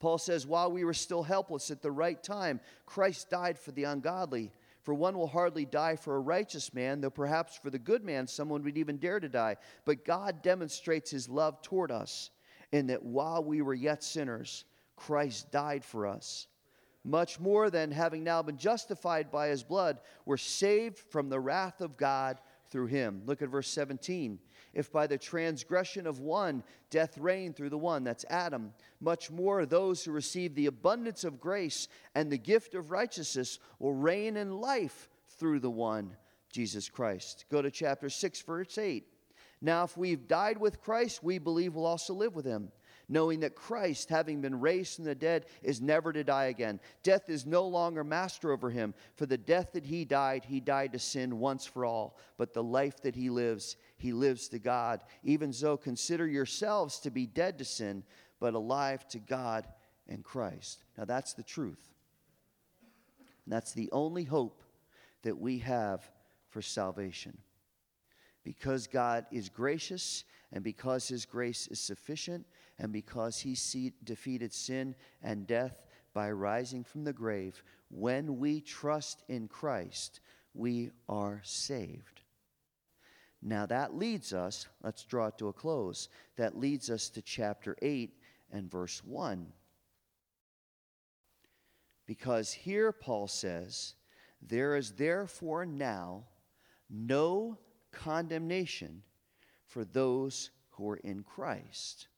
Paul 0.00 0.18
says, 0.18 0.46
While 0.46 0.72
we 0.72 0.84
were 0.84 0.94
still 0.94 1.22
helpless 1.22 1.70
at 1.70 1.82
the 1.82 1.92
right 1.92 2.20
time, 2.20 2.60
Christ 2.86 3.30
died 3.30 3.58
for 3.58 3.70
the 3.70 3.84
ungodly. 3.84 4.50
For 4.82 4.94
one 4.94 5.16
will 5.16 5.26
hardly 5.26 5.66
die 5.66 5.96
for 5.96 6.16
a 6.16 6.20
righteous 6.20 6.72
man, 6.72 7.02
though 7.02 7.10
perhaps 7.10 7.58
for 7.58 7.68
the 7.68 7.78
good 7.78 8.02
man 8.02 8.26
someone 8.26 8.64
would 8.64 8.78
even 8.78 8.96
dare 8.96 9.20
to 9.20 9.28
die. 9.28 9.56
But 9.84 10.06
God 10.06 10.42
demonstrates 10.42 11.10
his 11.10 11.28
love 11.28 11.60
toward 11.60 11.90
us 11.90 12.30
in 12.72 12.86
that 12.86 13.04
while 13.04 13.44
we 13.44 13.60
were 13.60 13.74
yet 13.74 14.02
sinners, 14.02 14.64
Christ 14.96 15.50
died 15.50 15.84
for 15.84 16.06
us. 16.06 16.46
Much 17.04 17.38
more 17.38 17.70
than 17.70 17.90
having 17.90 18.24
now 18.24 18.42
been 18.42 18.58
justified 18.58 19.30
by 19.30 19.48
his 19.48 19.62
blood, 19.62 20.00
we're 20.24 20.36
saved 20.36 20.98
from 20.98 21.28
the 21.28 21.40
wrath 21.40 21.80
of 21.80 21.96
God 21.96 22.38
through 22.70 22.86
him. 22.86 23.22
Look 23.26 23.42
at 23.42 23.48
verse 23.48 23.68
17. 23.68 24.38
If 24.72 24.92
by 24.92 25.06
the 25.06 25.18
transgression 25.18 26.06
of 26.06 26.20
one 26.20 26.62
death 26.90 27.18
reigned 27.18 27.56
through 27.56 27.70
the 27.70 27.78
one, 27.78 28.04
that's 28.04 28.24
Adam, 28.30 28.72
much 29.00 29.30
more 29.30 29.66
those 29.66 30.04
who 30.04 30.12
receive 30.12 30.54
the 30.54 30.66
abundance 30.66 31.24
of 31.24 31.40
grace 31.40 31.88
and 32.14 32.30
the 32.30 32.38
gift 32.38 32.74
of 32.74 32.90
righteousness 32.90 33.58
will 33.78 33.94
reign 33.94 34.36
in 34.36 34.60
life 34.60 35.08
through 35.38 35.60
the 35.60 35.70
one, 35.70 36.16
Jesus 36.52 36.88
Christ. 36.88 37.46
Go 37.50 37.62
to 37.62 37.70
chapter 37.70 38.08
6, 38.08 38.40
verse 38.42 38.78
8. 38.78 39.04
Now, 39.60 39.84
if 39.84 39.96
we've 39.96 40.26
died 40.26 40.58
with 40.58 40.80
Christ, 40.80 41.22
we 41.22 41.38
believe 41.38 41.74
we'll 41.74 41.84
also 41.84 42.14
live 42.14 42.34
with 42.34 42.46
him, 42.46 42.72
knowing 43.10 43.40
that 43.40 43.56
Christ, 43.56 44.08
having 44.08 44.40
been 44.40 44.60
raised 44.60 44.96
from 44.96 45.04
the 45.04 45.16
dead, 45.16 45.46
is 45.62 45.80
never 45.80 46.12
to 46.12 46.22
die 46.22 46.44
again. 46.44 46.78
Death 47.02 47.28
is 47.28 47.44
no 47.44 47.66
longer 47.66 48.04
master 48.04 48.52
over 48.52 48.70
him. 48.70 48.94
For 49.16 49.26
the 49.26 49.36
death 49.36 49.72
that 49.72 49.84
he 49.84 50.04
died, 50.04 50.44
he 50.44 50.60
died 50.60 50.92
to 50.92 50.98
sin 51.00 51.40
once 51.40 51.66
for 51.66 51.84
all. 51.84 52.16
But 52.38 52.54
the 52.54 52.62
life 52.62 53.02
that 53.02 53.16
he 53.16 53.28
lives, 53.28 53.76
he 53.98 54.12
lives 54.12 54.48
to 54.50 54.60
God. 54.60 55.00
Even 55.24 55.52
so, 55.52 55.76
consider 55.76 56.26
yourselves 56.26 57.00
to 57.00 57.10
be 57.10 57.26
dead 57.26 57.58
to 57.58 57.64
sin, 57.64 58.04
but 58.38 58.54
alive 58.54 59.06
to 59.08 59.18
God 59.18 59.66
and 60.08 60.22
Christ. 60.22 60.84
Now, 60.96 61.04
that's 61.04 61.34
the 61.34 61.42
truth. 61.42 61.90
And 63.44 63.52
that's 63.52 63.72
the 63.72 63.90
only 63.90 64.22
hope 64.22 64.62
that 65.22 65.38
we 65.38 65.58
have 65.58 66.08
for 66.48 66.62
salvation 66.62 67.36
because 68.44 68.86
God 68.86 69.26
is 69.30 69.48
gracious 69.48 70.24
and 70.52 70.64
because 70.64 71.08
His 71.08 71.26
grace 71.26 71.68
is 71.68 71.78
sufficient 71.80 72.46
and 72.80 72.92
because 72.92 73.38
He 73.38 73.54
see, 73.54 73.92
defeated 74.02 74.52
sin 74.52 74.96
and 75.22 75.46
death 75.46 75.84
by 76.14 76.30
rising 76.30 76.82
from 76.82 77.04
the 77.04 77.12
grave, 77.12 77.62
when 77.90 78.38
we 78.38 78.60
trust 78.60 79.22
in 79.28 79.46
Christ, 79.48 80.20
we 80.54 80.90
are 81.08 81.40
saved. 81.44 82.22
Now 83.42 83.66
that 83.66 83.94
leads 83.94 84.32
us, 84.32 84.66
let's 84.82 85.04
draw 85.04 85.26
it 85.26 85.38
to 85.38 85.48
a 85.48 85.52
close, 85.52 86.08
that 86.36 86.58
leads 86.58 86.90
us 86.90 87.10
to 87.10 87.22
chapter 87.22 87.76
8 87.82 88.14
and 88.50 88.70
verse 88.70 89.02
1. 89.04 89.46
Because 92.06 92.52
here 92.52 92.92
Paul 92.92 93.28
says, 93.28 93.94
There 94.42 94.74
is 94.74 94.92
therefore 94.92 95.66
now 95.66 96.24
no 96.88 97.58
condemnation 97.92 99.02
for 99.66 99.84
those 99.84 100.50
who 100.70 100.88
are 100.90 100.96
in 100.96 101.22
Christ. 101.22 102.08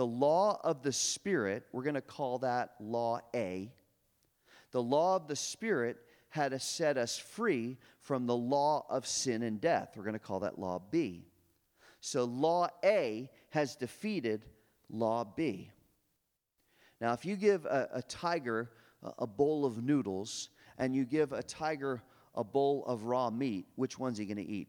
The 0.00 0.06
law 0.06 0.58
of 0.64 0.80
the 0.80 0.94
Spirit, 0.94 1.66
we're 1.72 1.82
going 1.82 1.94
to 1.94 2.00
call 2.00 2.38
that 2.38 2.70
law 2.80 3.20
A. 3.34 3.70
The 4.70 4.82
law 4.82 5.16
of 5.16 5.28
the 5.28 5.36
Spirit 5.36 5.98
had 6.30 6.52
to 6.52 6.58
set 6.58 6.96
us 6.96 7.18
free 7.18 7.76
from 8.00 8.24
the 8.24 8.34
law 8.34 8.86
of 8.88 9.06
sin 9.06 9.42
and 9.42 9.60
death. 9.60 9.90
We're 9.94 10.04
going 10.04 10.14
to 10.14 10.18
call 10.18 10.40
that 10.40 10.58
law 10.58 10.80
B. 10.90 11.26
So 12.00 12.24
law 12.24 12.68
A 12.82 13.28
has 13.50 13.76
defeated 13.76 14.46
law 14.88 15.22
B. 15.22 15.70
Now, 17.02 17.12
if 17.12 17.26
you 17.26 17.36
give 17.36 17.66
a, 17.66 17.90
a 17.92 18.00
tiger 18.00 18.70
a, 19.02 19.12
a 19.18 19.26
bowl 19.26 19.66
of 19.66 19.84
noodles 19.84 20.48
and 20.78 20.96
you 20.96 21.04
give 21.04 21.34
a 21.34 21.42
tiger 21.42 22.02
a 22.34 22.42
bowl 22.42 22.86
of 22.86 23.02
raw 23.04 23.28
meat, 23.28 23.66
which 23.76 23.98
one's 23.98 24.16
he 24.16 24.24
going 24.24 24.38
to 24.38 24.50
eat? 24.50 24.68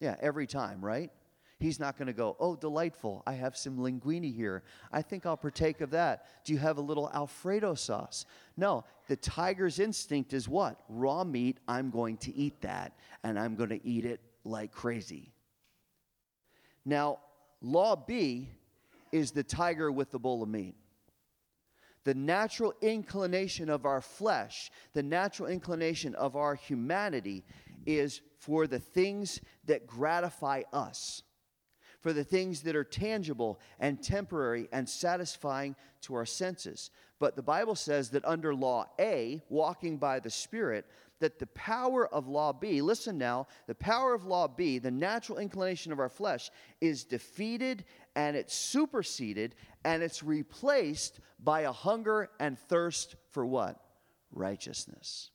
Yeah, 0.00 0.16
every 0.22 0.46
time, 0.46 0.82
right? 0.82 1.10
He's 1.58 1.80
not 1.80 1.96
going 1.96 2.06
to 2.06 2.12
go, 2.12 2.36
Oh, 2.38 2.54
delightful. 2.54 3.22
I 3.26 3.32
have 3.32 3.56
some 3.56 3.78
linguine 3.78 4.34
here. 4.34 4.62
I 4.92 5.00
think 5.02 5.24
I'll 5.24 5.36
partake 5.36 5.80
of 5.80 5.90
that. 5.90 6.26
Do 6.44 6.52
you 6.52 6.58
have 6.58 6.76
a 6.76 6.82
little 6.82 7.10
Alfredo 7.14 7.74
sauce? 7.74 8.26
No, 8.56 8.84
the 9.08 9.16
tiger's 9.16 9.78
instinct 9.78 10.34
is 10.34 10.48
what? 10.48 10.80
Raw 10.88 11.24
meat. 11.24 11.58
I'm 11.66 11.90
going 11.90 12.18
to 12.18 12.34
eat 12.34 12.60
that, 12.60 12.98
and 13.24 13.38
I'm 13.38 13.56
going 13.56 13.70
to 13.70 13.86
eat 13.86 14.04
it 14.04 14.20
like 14.44 14.70
crazy. 14.70 15.32
Now, 16.84 17.20
law 17.62 17.96
B 17.96 18.50
is 19.10 19.30
the 19.30 19.42
tiger 19.42 19.90
with 19.90 20.10
the 20.10 20.18
bowl 20.18 20.42
of 20.42 20.48
meat. 20.50 20.74
The 22.04 22.14
natural 22.14 22.74
inclination 22.82 23.68
of 23.70 23.86
our 23.86 24.00
flesh, 24.00 24.70
the 24.92 25.02
natural 25.02 25.48
inclination 25.48 26.14
of 26.14 26.36
our 26.36 26.54
humanity 26.54 27.44
is 27.86 28.20
for 28.38 28.66
the 28.66 28.78
things 28.78 29.40
that 29.64 29.86
gratify 29.86 30.62
us 30.72 31.22
for 32.06 32.12
the 32.12 32.22
things 32.22 32.62
that 32.62 32.76
are 32.76 32.84
tangible 32.84 33.58
and 33.80 34.00
temporary 34.00 34.68
and 34.70 34.88
satisfying 34.88 35.74
to 36.00 36.14
our 36.14 36.24
senses. 36.24 36.92
But 37.18 37.34
the 37.34 37.42
Bible 37.42 37.74
says 37.74 38.10
that 38.10 38.24
under 38.24 38.54
law 38.54 38.86
A, 39.00 39.42
walking 39.48 39.96
by 39.96 40.20
the 40.20 40.30
Spirit, 40.30 40.86
that 41.18 41.40
the 41.40 41.48
power 41.48 42.06
of 42.06 42.28
law 42.28 42.52
B, 42.52 42.80
listen 42.80 43.18
now, 43.18 43.48
the 43.66 43.74
power 43.74 44.14
of 44.14 44.24
law 44.24 44.46
B, 44.46 44.78
the 44.78 44.88
natural 44.88 45.38
inclination 45.38 45.90
of 45.90 45.98
our 45.98 46.08
flesh, 46.08 46.52
is 46.80 47.02
defeated 47.02 47.84
and 48.14 48.36
it's 48.36 48.54
superseded 48.54 49.56
and 49.84 50.00
it's 50.00 50.22
replaced 50.22 51.18
by 51.42 51.62
a 51.62 51.72
hunger 51.72 52.30
and 52.38 52.56
thirst 52.56 53.16
for 53.32 53.44
what? 53.44 53.80
Righteousness. 54.30 55.32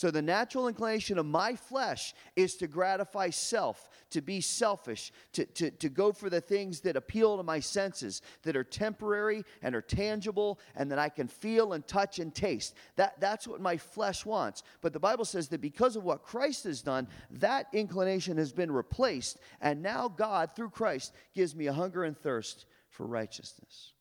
So, 0.00 0.10
the 0.10 0.22
natural 0.22 0.66
inclination 0.66 1.18
of 1.18 1.26
my 1.26 1.54
flesh 1.54 2.14
is 2.34 2.56
to 2.56 2.66
gratify 2.66 3.28
self, 3.28 3.90
to 4.08 4.22
be 4.22 4.40
selfish, 4.40 5.12
to, 5.34 5.44
to, 5.44 5.70
to 5.72 5.90
go 5.90 6.10
for 6.10 6.30
the 6.30 6.40
things 6.40 6.80
that 6.80 6.96
appeal 6.96 7.36
to 7.36 7.42
my 7.42 7.60
senses, 7.60 8.22
that 8.44 8.56
are 8.56 8.64
temporary 8.64 9.44
and 9.60 9.74
are 9.74 9.82
tangible, 9.82 10.58
and 10.74 10.90
that 10.90 10.98
I 10.98 11.10
can 11.10 11.28
feel 11.28 11.74
and 11.74 11.86
touch 11.86 12.18
and 12.18 12.34
taste. 12.34 12.76
That, 12.96 13.20
that's 13.20 13.46
what 13.46 13.60
my 13.60 13.76
flesh 13.76 14.24
wants. 14.24 14.62
But 14.80 14.94
the 14.94 14.98
Bible 14.98 15.26
says 15.26 15.48
that 15.48 15.60
because 15.60 15.96
of 15.96 16.04
what 16.04 16.22
Christ 16.22 16.64
has 16.64 16.80
done, 16.80 17.06
that 17.32 17.66
inclination 17.74 18.38
has 18.38 18.54
been 18.54 18.72
replaced, 18.72 19.36
and 19.60 19.82
now 19.82 20.08
God, 20.08 20.56
through 20.56 20.70
Christ, 20.70 21.12
gives 21.34 21.54
me 21.54 21.66
a 21.66 21.74
hunger 21.74 22.04
and 22.04 22.16
thirst 22.16 22.64
for 22.88 23.06
righteousness. 23.06 23.92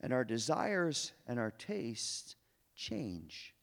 And 0.00 0.12
our 0.12 0.22
desires 0.22 1.10
and 1.26 1.40
our 1.40 1.50
tastes 1.50 2.36
change 2.76 3.55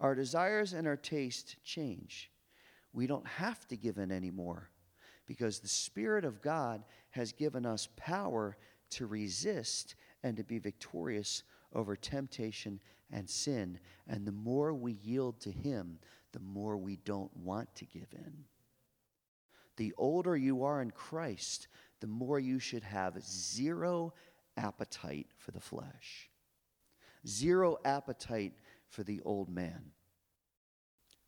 our 0.00 0.14
desires 0.14 0.72
and 0.72 0.86
our 0.86 0.96
taste 0.96 1.56
change. 1.64 2.30
We 2.92 3.06
don't 3.06 3.26
have 3.26 3.66
to 3.68 3.76
give 3.76 3.98
in 3.98 4.10
anymore 4.10 4.70
because 5.26 5.60
the 5.60 5.68
Spirit 5.68 6.24
of 6.24 6.42
God 6.42 6.82
has 7.10 7.32
given 7.32 7.64
us 7.64 7.88
power 7.96 8.56
to 8.90 9.06
resist 9.06 9.94
and 10.22 10.36
to 10.36 10.42
be 10.42 10.58
victorious 10.58 11.44
over 11.72 11.94
temptation 11.94 12.80
and 13.12 13.28
sin. 13.28 13.78
And 14.08 14.26
the 14.26 14.32
more 14.32 14.74
we 14.74 14.94
yield 14.94 15.40
to 15.42 15.50
Him, 15.50 15.98
the 16.32 16.40
more 16.40 16.76
we 16.76 16.96
don't 16.96 17.34
want 17.36 17.72
to 17.76 17.84
give 17.84 18.08
in. 18.12 18.44
The 19.76 19.92
older 19.96 20.36
you 20.36 20.64
are 20.64 20.82
in 20.82 20.90
Christ, 20.90 21.68
the 22.00 22.06
more 22.06 22.38
you 22.38 22.58
should 22.58 22.82
have 22.82 23.22
zero 23.22 24.12
appetite 24.56 25.28
for 25.38 25.52
the 25.52 25.60
flesh, 25.60 26.28
zero 27.26 27.78
appetite 27.84 28.54
for 28.90 29.02
the 29.02 29.20
old 29.24 29.48
man. 29.48 29.92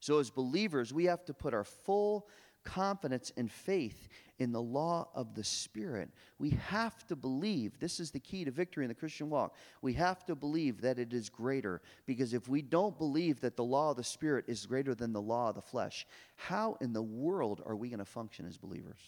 So, 0.00 0.18
as 0.18 0.30
believers, 0.30 0.92
we 0.92 1.04
have 1.04 1.24
to 1.26 1.34
put 1.34 1.54
our 1.54 1.64
full 1.64 2.28
confidence 2.64 3.32
and 3.36 3.50
faith 3.50 4.08
in 4.38 4.52
the 4.52 4.62
law 4.62 5.08
of 5.14 5.34
the 5.34 5.44
Spirit. 5.44 6.10
We 6.38 6.50
have 6.50 7.06
to 7.08 7.16
believe, 7.16 7.78
this 7.78 8.00
is 8.00 8.10
the 8.10 8.20
key 8.20 8.44
to 8.44 8.50
victory 8.50 8.84
in 8.84 8.88
the 8.88 8.94
Christian 8.94 9.30
walk. 9.30 9.54
We 9.80 9.92
have 9.94 10.24
to 10.26 10.34
believe 10.34 10.80
that 10.80 10.98
it 10.98 11.12
is 11.12 11.28
greater. 11.28 11.80
Because 12.06 12.34
if 12.34 12.48
we 12.48 12.62
don't 12.62 12.98
believe 12.98 13.40
that 13.40 13.56
the 13.56 13.64
law 13.64 13.90
of 13.90 13.96
the 13.96 14.04
Spirit 14.04 14.44
is 14.48 14.66
greater 14.66 14.94
than 14.94 15.12
the 15.12 15.20
law 15.20 15.48
of 15.50 15.54
the 15.54 15.62
flesh, 15.62 16.06
how 16.36 16.76
in 16.80 16.92
the 16.92 17.02
world 17.02 17.62
are 17.64 17.76
we 17.76 17.88
going 17.88 17.98
to 17.98 18.04
function 18.04 18.46
as 18.46 18.56
believers? 18.56 18.98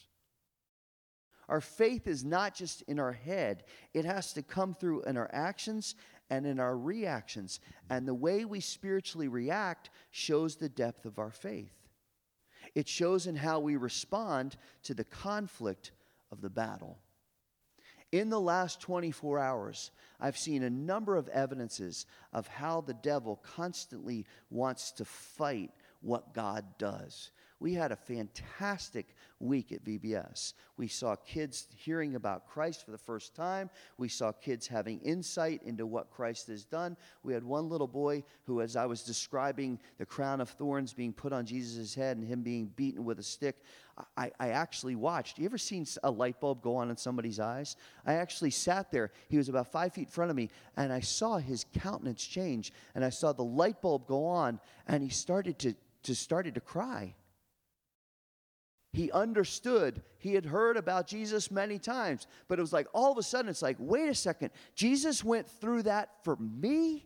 Our 1.48 1.60
faith 1.60 2.06
is 2.06 2.24
not 2.24 2.54
just 2.54 2.82
in 2.82 2.98
our 2.98 3.12
head, 3.12 3.64
it 3.92 4.04
has 4.04 4.32
to 4.34 4.42
come 4.42 4.74
through 4.74 5.02
in 5.02 5.16
our 5.16 5.30
actions 5.32 5.94
and 6.30 6.46
in 6.46 6.58
our 6.58 6.76
reactions. 6.76 7.60
And 7.90 8.08
the 8.08 8.14
way 8.14 8.44
we 8.44 8.60
spiritually 8.60 9.28
react 9.28 9.90
shows 10.10 10.56
the 10.56 10.68
depth 10.68 11.04
of 11.04 11.18
our 11.18 11.30
faith. 11.30 11.72
It 12.74 12.88
shows 12.88 13.26
in 13.26 13.36
how 13.36 13.60
we 13.60 13.76
respond 13.76 14.56
to 14.84 14.94
the 14.94 15.04
conflict 15.04 15.92
of 16.32 16.40
the 16.40 16.50
battle. 16.50 16.98
In 18.10 18.30
the 18.30 18.40
last 18.40 18.80
24 18.80 19.38
hours, 19.38 19.90
I've 20.20 20.38
seen 20.38 20.62
a 20.62 20.70
number 20.70 21.16
of 21.16 21.28
evidences 21.28 22.06
of 22.32 22.46
how 22.46 22.80
the 22.80 22.94
devil 22.94 23.42
constantly 23.42 24.24
wants 24.50 24.92
to 24.92 25.04
fight 25.04 25.72
what 26.00 26.32
God 26.32 26.64
does. 26.78 27.30
We 27.64 27.72
had 27.72 27.92
a 27.92 27.96
fantastic 27.96 29.16
week 29.40 29.72
at 29.72 29.82
VBS. 29.82 30.52
We 30.76 30.86
saw 30.86 31.16
kids 31.16 31.66
hearing 31.74 32.14
about 32.14 32.46
Christ 32.46 32.84
for 32.84 32.90
the 32.90 32.98
first 32.98 33.34
time. 33.34 33.70
We 33.96 34.10
saw 34.10 34.32
kids 34.32 34.66
having 34.66 35.00
insight 35.00 35.62
into 35.62 35.86
what 35.86 36.10
Christ 36.10 36.48
has 36.48 36.66
done. 36.66 36.94
We 37.22 37.32
had 37.32 37.42
one 37.42 37.70
little 37.70 37.86
boy 37.86 38.24
who, 38.42 38.60
as 38.60 38.76
I 38.76 38.84
was 38.84 39.02
describing 39.02 39.78
the 39.96 40.04
crown 40.04 40.42
of 40.42 40.50
thorns 40.50 40.92
being 40.92 41.14
put 41.14 41.32
on 41.32 41.46
Jesus' 41.46 41.94
head 41.94 42.18
and 42.18 42.28
him 42.28 42.42
being 42.42 42.66
beaten 42.66 43.02
with 43.02 43.18
a 43.18 43.22
stick, 43.22 43.56
I, 44.14 44.30
I 44.38 44.50
actually 44.50 44.96
watched. 44.96 45.38
You 45.38 45.46
ever 45.46 45.56
seen 45.56 45.86
a 46.02 46.10
light 46.10 46.40
bulb 46.40 46.60
go 46.60 46.76
on 46.76 46.90
in 46.90 46.98
somebody's 46.98 47.40
eyes? 47.40 47.76
I 48.04 48.16
actually 48.16 48.50
sat 48.50 48.90
there. 48.90 49.10
He 49.30 49.38
was 49.38 49.48
about 49.48 49.72
five 49.72 49.94
feet 49.94 50.08
in 50.08 50.12
front 50.12 50.30
of 50.30 50.36
me, 50.36 50.50
and 50.76 50.92
I 50.92 51.00
saw 51.00 51.38
his 51.38 51.64
countenance 51.72 52.26
change, 52.26 52.74
and 52.94 53.02
I 53.02 53.08
saw 53.08 53.32
the 53.32 53.42
light 53.42 53.80
bulb 53.80 54.06
go 54.06 54.26
on, 54.26 54.60
and 54.86 55.02
he 55.02 55.08
started 55.08 55.58
to, 55.60 55.74
to 56.02 56.14
started 56.14 56.56
to 56.56 56.60
cry. 56.60 57.14
He 58.94 59.10
understood. 59.10 60.02
He 60.18 60.34
had 60.34 60.46
heard 60.46 60.76
about 60.76 61.08
Jesus 61.08 61.50
many 61.50 61.80
times, 61.80 62.28
but 62.46 62.60
it 62.60 62.62
was 62.62 62.72
like 62.72 62.86
all 62.94 63.10
of 63.10 63.18
a 63.18 63.24
sudden 63.24 63.48
it's 63.48 63.60
like, 63.60 63.76
wait 63.80 64.08
a 64.08 64.14
second, 64.14 64.50
Jesus 64.76 65.24
went 65.24 65.50
through 65.50 65.82
that 65.82 66.10
for 66.22 66.36
me? 66.36 67.04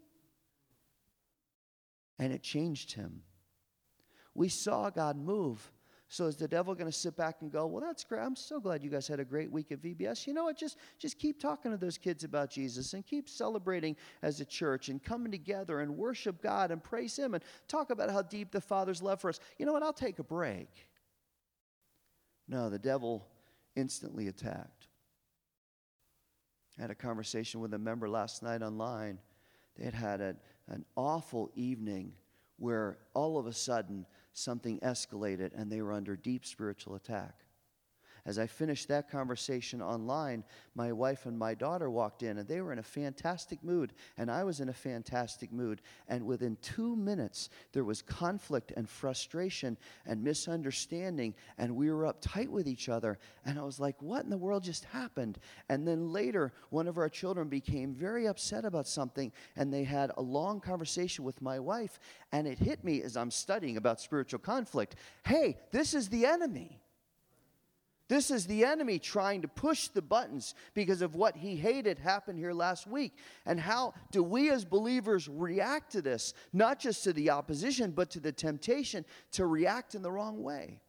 And 2.19 2.31
it 2.31 2.43
changed 2.43 2.93
him. 2.93 3.23
We 4.35 4.51
saw 4.51 4.91
God 4.91 5.17
move. 5.17 5.73
So 6.09 6.27
is 6.27 6.37
the 6.37 6.47
devil 6.47 6.75
going 6.75 6.91
to 6.91 6.97
sit 6.97 7.17
back 7.17 7.37
and 7.41 7.51
go, 7.51 7.67
"Well, 7.67 7.83
that's 7.83 8.05
great. 8.05 8.21
I'm 8.21 8.37
so 8.37 8.61
glad 8.61 8.83
you 8.83 8.91
guys 8.91 9.09
had 9.09 9.21
a 9.21 9.25
great 9.25 9.51
week 9.51 9.73
at 9.73 9.81
VBS. 9.81 10.27
You 10.27 10.35
know 10.35 10.45
what? 10.45 10.57
Just 10.57 10.79
just 10.99 11.19
keep 11.19 11.39
talking 11.41 11.71
to 11.71 11.77
those 11.77 11.99
kids 11.99 12.25
about 12.25 12.51
Jesus 12.51 12.95
and 12.95 13.07
keep 13.07 13.29
celebrating 13.29 13.95
as 14.23 14.41
a 14.41 14.45
church 14.45 14.89
and 14.89 15.03
coming 15.03 15.31
together 15.31 15.81
and 15.81 15.97
worship 15.97 16.43
God 16.43 16.71
and 16.71 16.83
praise 16.83 17.19
him 17.19 17.35
and 17.35 17.43
talk 17.67 17.91
about 17.91 18.11
how 18.11 18.23
deep 18.23 18.51
the 18.51 18.61
Father's 18.61 19.03
love 19.03 19.21
for 19.21 19.29
us. 19.29 19.39
You 19.59 19.67
know 19.67 19.73
what? 19.73 19.83
I'll 19.83 19.93
take 19.93 20.19
a 20.19 20.25
break." 20.25 20.88
No, 22.49 22.71
the 22.71 22.79
devil 22.79 23.29
instantly 23.77 24.29
attacked. 24.29 24.89
I 26.79 26.83
had 26.83 26.91
a 26.91 26.95
conversation 26.95 27.61
with 27.61 27.75
a 27.75 27.79
member 27.79 28.09
last 28.09 28.43
night 28.43 28.63
online. 28.63 29.19
They 29.77 29.85
had 29.85 29.95
had 29.95 30.21
a, 30.21 30.37
an 30.69 30.85
awful 30.97 31.51
evening 31.55 32.13
where 32.57 32.99
all 33.15 33.39
of 33.39 33.47
a 33.47 33.53
sudden 33.53 34.07
something 34.33 34.79
escalated 34.81 35.51
and 35.55 35.71
they 35.71 35.83
were 35.83 35.93
under 35.93 36.17
deep 36.17 36.47
spiritual 36.47 36.95
attack. 36.95 37.45
As 38.29 38.39
I 38.39 38.47
finished 38.47 38.89
that 38.89 39.11
conversation 39.11 39.81
online, 39.81 40.45
my 40.75 40.93
wife 40.93 41.25
and 41.25 41.39
my 41.39 41.55
daughter 41.55 41.89
walked 41.89 42.23
in, 42.23 42.37
and 42.37 42.47
they 42.47 42.61
were 42.61 42.75
in 42.75 42.79
a 42.79 42.83
fantastic 42.83 43.65
mood, 43.65 43.95
and 44.19 44.31
I 44.31 44.45
was 44.45 44.61
in 44.61 44.69
a 44.69 44.75
fantastic 44.75 45.51
mood. 45.51 45.81
And 46.09 46.27
within 46.27 46.59
two 46.61 46.95
minutes, 46.95 47.49
there 47.73 47.85
was 47.85 48.03
conflict 48.03 48.71
and 48.77 48.87
frustration 48.87 49.79
and 50.05 50.23
misunderstanding, 50.23 51.37
and 51.57 51.75
we 51.75 51.91
were 51.91 52.05
uptight 52.05 52.49
with 52.49 52.69
each 52.69 52.91
other. 52.91 53.19
And 53.47 53.59
I 53.59 53.63
was 53.63 53.81
like, 53.81 54.03
what 54.03 54.25
in 54.25 54.31
the 54.31 54.37
world 54.37 54.63
just 54.63 54.85
happened? 54.85 55.39
And 55.71 55.89
then 55.89 56.13
later, 56.13 56.53
one 56.69 56.87
of 56.87 56.99
our 56.99 57.09
children 57.09 57.49
became 57.49 57.95
very 57.95 58.27
upset 58.27 58.67
about 58.67 58.87
something, 58.87 59.33
and 59.57 59.73
they 59.73 59.85
had 59.85 60.13
a 60.19 60.23
long 60.23 60.61
conversation 60.61 61.25
with 61.25 61.41
my 61.41 61.59
wife, 61.59 61.99
and 62.31 62.47
it 62.47 62.59
hit 62.59 62.85
me 62.85 63.01
as 63.01 63.17
I'm 63.17 63.31
studying 63.31 63.79
about 63.79 64.03
spiritual 64.03 64.41
conflict 64.41 64.97
hey, 65.25 65.57
this 65.73 65.95
is 65.95 66.11
the 66.11 66.27
enemy. 66.27 66.83
This 68.09 68.31
is 68.31 68.47
the 68.47 68.65
enemy 68.65 68.99
trying 68.99 69.43
to 69.43 69.49
push 69.49 69.89
the 69.89 70.01
buttons 70.01 70.55
because 70.73 71.03
of 71.03 71.15
what 71.15 71.37
he 71.37 71.57
hated 71.57 71.99
happened 71.99 72.39
here 72.39 72.55
last 72.55 72.87
week. 72.87 73.13
And 73.45 73.61
how 73.61 73.93
do 74.11 74.23
we 74.23 74.51
as 74.51 74.65
believers 74.65 75.29
react 75.29 75.93
to 75.93 76.01
this? 76.01 76.33
Not 76.53 76.79
just 76.79 77.05
to 77.05 77.13
the 77.13 77.31
opposition, 77.31 77.91
but 77.91 78.11
to 78.11 78.21
the 78.21 78.33
temptation 78.33 79.05
to 79.33 79.45
react 79.45 79.95
in 79.95 80.01
the 80.01 80.11
wrong 80.11 80.43
way. 80.43 80.81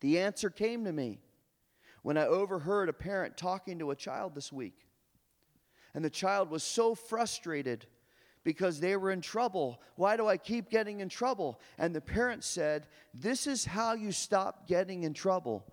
The 0.00 0.20
answer 0.20 0.50
came 0.50 0.84
to 0.84 0.92
me 0.92 1.18
when 2.02 2.16
I 2.16 2.26
overheard 2.26 2.88
a 2.88 2.92
parent 2.92 3.36
talking 3.36 3.80
to 3.80 3.90
a 3.90 3.96
child 3.96 4.36
this 4.36 4.52
week. 4.52 4.86
And 5.94 6.04
the 6.04 6.10
child 6.10 6.48
was 6.48 6.62
so 6.62 6.94
frustrated 6.94 7.86
because 8.44 8.80
they 8.80 8.96
were 8.96 9.10
in 9.10 9.20
trouble. 9.20 9.80
Why 9.96 10.16
do 10.16 10.26
I 10.26 10.36
keep 10.36 10.70
getting 10.70 11.00
in 11.00 11.08
trouble? 11.08 11.60
And 11.78 11.94
the 11.94 12.00
parent 12.00 12.44
said, 12.44 12.86
This 13.14 13.46
is 13.46 13.64
how 13.64 13.94
you 13.94 14.12
stop 14.12 14.66
getting 14.66 15.04
in 15.04 15.14
trouble. 15.14 15.64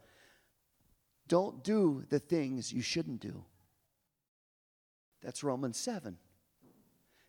Don't 1.27 1.63
do 1.63 2.03
the 2.10 2.19
things 2.19 2.73
you 2.73 2.82
shouldn't 2.82 3.21
do. 3.21 3.43
That's 5.21 5.43
Romans 5.43 5.77
7. 5.77 6.17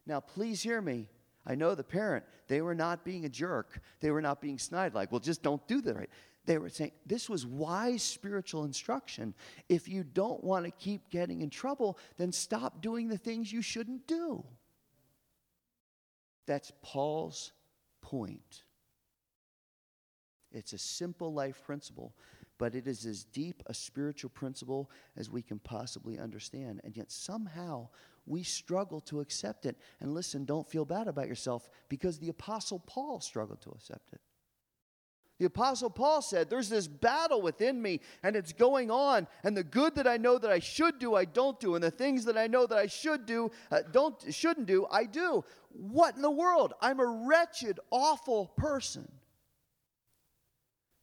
Now, 0.06 0.20
please 0.20 0.62
hear 0.62 0.80
me. 0.80 1.08
I 1.46 1.54
know 1.54 1.74
the 1.74 1.84
parent, 1.84 2.24
they 2.48 2.60
were 2.60 2.74
not 2.74 3.04
being 3.04 3.24
a 3.24 3.28
jerk. 3.28 3.80
They 4.00 4.10
were 4.10 4.20
not 4.20 4.40
being 4.40 4.58
snide, 4.58 4.94
like, 4.94 5.10
well, 5.10 5.20
just 5.20 5.42
don't 5.42 5.66
do 5.66 5.80
that 5.82 5.96
right. 5.96 6.10
They 6.46 6.58
were 6.58 6.68
saying 6.68 6.92
this 7.06 7.28
was 7.28 7.46
wise 7.46 8.02
spiritual 8.02 8.64
instruction. 8.64 9.34
If 9.68 9.88
you 9.88 10.04
don't 10.04 10.42
want 10.42 10.64
to 10.64 10.70
keep 10.70 11.10
getting 11.10 11.42
in 11.42 11.50
trouble, 11.50 11.98
then 12.16 12.32
stop 12.32 12.80
doing 12.80 13.08
the 13.08 13.18
things 13.18 13.52
you 13.52 13.62
shouldn't 13.62 14.06
do. 14.06 14.44
That's 16.46 16.72
Paul's 16.82 17.52
point. 18.02 18.64
It's 20.52 20.72
a 20.72 20.78
simple 20.78 21.32
life 21.32 21.62
principle, 21.64 22.14
but 22.58 22.74
it 22.74 22.86
is 22.86 23.06
as 23.06 23.24
deep 23.24 23.62
a 23.66 23.74
spiritual 23.74 24.30
principle 24.30 24.90
as 25.16 25.30
we 25.30 25.42
can 25.42 25.58
possibly 25.58 26.18
understand. 26.18 26.80
And 26.84 26.96
yet 26.96 27.10
somehow 27.10 27.88
we 28.26 28.42
struggle 28.42 29.00
to 29.02 29.20
accept 29.20 29.66
it. 29.66 29.76
And 30.00 30.12
listen, 30.12 30.44
don't 30.44 30.68
feel 30.68 30.84
bad 30.84 31.08
about 31.08 31.28
yourself 31.28 31.68
because 31.88 32.18
the 32.18 32.28
Apostle 32.28 32.80
Paul 32.80 33.20
struggled 33.20 33.60
to 33.62 33.70
accept 33.70 34.12
it. 34.12 34.20
The 35.40 35.46
Apostle 35.46 35.88
Paul 35.88 36.20
said, 36.20 36.50
There's 36.50 36.68
this 36.68 36.86
battle 36.86 37.40
within 37.40 37.80
me, 37.80 38.00
and 38.22 38.36
it's 38.36 38.52
going 38.52 38.90
on. 38.90 39.26
And 39.42 39.56
the 39.56 39.64
good 39.64 39.94
that 39.94 40.06
I 40.06 40.18
know 40.18 40.36
that 40.36 40.50
I 40.50 40.58
should 40.58 40.98
do, 40.98 41.14
I 41.14 41.24
don't 41.24 41.58
do. 41.58 41.74
And 41.74 41.82
the 41.82 41.90
things 41.90 42.26
that 42.26 42.36
I 42.36 42.46
know 42.46 42.66
that 42.66 42.76
I 42.76 42.86
should 42.86 43.24
do, 43.24 43.50
uh, 43.70 43.80
don't, 43.90 44.22
shouldn't 44.28 44.66
do, 44.66 44.86
I 44.90 45.04
do. 45.04 45.42
What 45.70 46.14
in 46.14 46.20
the 46.20 46.30
world? 46.30 46.74
I'm 46.82 47.00
a 47.00 47.06
wretched, 47.06 47.80
awful 47.90 48.48
person. 48.58 49.10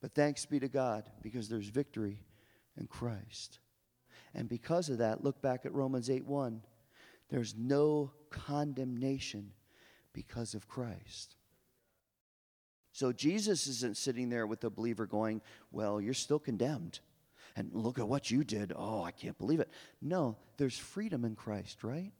But 0.03 0.13
thanks 0.13 0.45
be 0.45 0.59
to 0.59 0.67
God, 0.67 1.09
because 1.23 1.49
there's 1.49 1.69
victory 1.69 2.19
in 2.79 2.85
Christ. 2.85 3.57
And 4.35 4.47
because 4.47 4.89
of 4.89 4.99
that, 4.99 5.23
look 5.23 5.41
back 5.41 5.65
at 5.65 5.73
Romans 5.73 6.11
8 6.11 6.23
1. 6.23 6.61
There's 7.31 7.55
no 7.57 8.11
condemnation 8.29 9.53
because 10.13 10.53
of 10.53 10.67
Christ. 10.67 11.36
So 12.97 13.11
Jesus 13.11 13.67
isn't 13.67 13.95
sitting 13.95 14.29
there 14.29 14.47
with 14.47 14.61
the 14.61 14.71
believer 14.71 15.05
going, 15.05 15.43
Well, 15.71 16.01
you're 16.01 16.15
still 16.15 16.39
condemned. 16.39 16.99
And 17.55 17.69
look 17.71 17.99
at 17.99 18.07
what 18.07 18.31
you 18.31 18.43
did. 18.43 18.73
Oh, 18.75 19.03
I 19.03 19.11
can't 19.11 19.37
believe 19.37 19.59
it. 19.59 19.69
No, 20.01 20.35
there's 20.57 20.79
freedom 20.79 21.23
in 21.23 21.35
Christ, 21.35 21.83
right? 21.83 22.11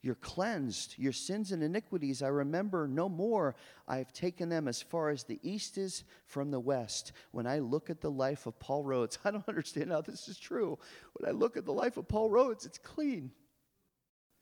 You're 0.00 0.14
cleansed. 0.14 0.94
Your 0.96 1.12
sins 1.12 1.52
and 1.52 1.62
iniquities 1.62 2.22
I 2.22 2.28
remember 2.28 2.88
no 2.88 3.10
more. 3.10 3.56
I 3.86 3.98
have 3.98 4.10
taken 4.14 4.48
them 4.48 4.68
as 4.68 4.80
far 4.80 5.10
as 5.10 5.24
the 5.24 5.38
east 5.42 5.76
is 5.76 6.04
from 6.24 6.50
the 6.50 6.58
west. 6.58 7.12
When 7.32 7.46
I 7.46 7.58
look 7.58 7.90
at 7.90 8.00
the 8.00 8.10
life 8.10 8.46
of 8.46 8.58
Paul 8.58 8.84
Rhodes, 8.84 9.18
I 9.26 9.32
don't 9.32 9.48
understand 9.50 9.92
how 9.92 10.00
this 10.00 10.28
is 10.28 10.38
true. 10.38 10.78
When 11.12 11.28
I 11.28 11.32
look 11.32 11.58
at 11.58 11.66
the 11.66 11.74
life 11.74 11.98
of 11.98 12.08
Paul 12.08 12.30
Rhodes, 12.30 12.64
it's 12.64 12.78
clean. 12.78 13.32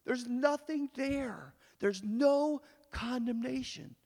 There's 0.07 0.29
nothing 0.29 0.89
there, 0.95 1.53
there's 1.81 2.05
no 2.05 2.63
condemnation. 2.93 3.97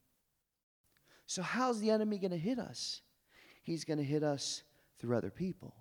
So, 1.28 1.42
how's 1.42 1.78
the 1.78 1.90
enemy 1.90 2.16
going 2.16 2.30
to 2.30 2.38
hit 2.38 2.58
us? 2.58 3.02
He's 3.62 3.84
going 3.84 3.98
to 3.98 4.04
hit 4.04 4.22
us 4.22 4.62
through 4.98 5.14
other 5.14 5.30
people. 5.30 5.74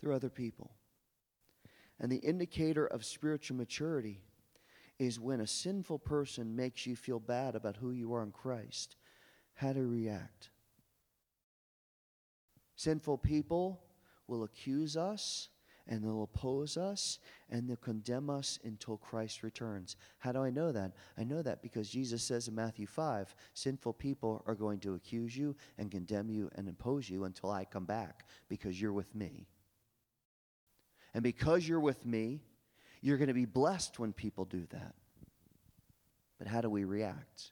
Through 0.00 0.16
other 0.16 0.28
people. 0.28 0.72
And 2.00 2.10
the 2.10 2.16
indicator 2.16 2.84
of 2.84 3.04
spiritual 3.04 3.56
maturity 3.56 4.22
is 4.98 5.20
when 5.20 5.40
a 5.40 5.46
sinful 5.46 6.00
person 6.00 6.56
makes 6.56 6.84
you 6.84 6.96
feel 6.96 7.20
bad 7.20 7.54
about 7.54 7.76
who 7.76 7.92
you 7.92 8.12
are 8.12 8.24
in 8.24 8.32
Christ, 8.32 8.96
how 9.54 9.72
to 9.72 9.86
react. 9.86 10.50
Sinful 12.74 13.18
people 13.18 13.80
will 14.26 14.42
accuse 14.42 14.96
us 14.96 15.48
and 15.88 16.02
they'll 16.02 16.22
oppose 16.22 16.76
us 16.76 17.18
and 17.50 17.68
they'll 17.68 17.76
condemn 17.76 18.30
us 18.30 18.58
until 18.64 18.96
Christ 18.96 19.42
returns. 19.42 19.96
How 20.18 20.32
do 20.32 20.42
I 20.42 20.50
know 20.50 20.72
that? 20.72 20.92
I 21.18 21.24
know 21.24 21.42
that 21.42 21.62
because 21.62 21.90
Jesus 21.90 22.22
says 22.22 22.48
in 22.48 22.54
Matthew 22.54 22.86
5 22.86 23.34
sinful 23.54 23.94
people 23.94 24.42
are 24.46 24.54
going 24.54 24.78
to 24.80 24.94
accuse 24.94 25.36
you 25.36 25.56
and 25.78 25.90
condemn 25.90 26.30
you 26.30 26.50
and 26.54 26.68
impose 26.68 27.08
you 27.08 27.24
until 27.24 27.50
I 27.50 27.64
come 27.64 27.84
back 27.84 28.26
because 28.48 28.80
you're 28.80 28.92
with 28.92 29.14
me. 29.14 29.48
And 31.14 31.22
because 31.22 31.66
you're 31.66 31.80
with 31.80 32.06
me, 32.06 32.42
you're 33.00 33.18
going 33.18 33.28
to 33.28 33.34
be 33.34 33.46
blessed 33.46 33.98
when 33.98 34.12
people 34.12 34.44
do 34.44 34.66
that. 34.70 34.94
But 36.38 36.46
how 36.46 36.60
do 36.60 36.70
we 36.70 36.84
react? 36.84 37.50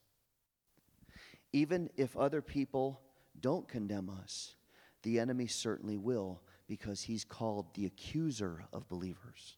Even 1.53 1.91
if 1.97 2.17
other 2.17 2.43
people 2.43 3.01
don't 3.41 3.67
condemn 3.67 4.11
us, 4.11 4.55
the 5.03 5.19
enemy 5.19 5.47
certainly 5.47 5.97
will 5.97 6.43
because 6.69 7.03
he's 7.03 7.25
called 7.25 7.75
the 7.75 7.87
accuser 7.87 8.65
of 8.73 8.89
believers. 8.89 9.57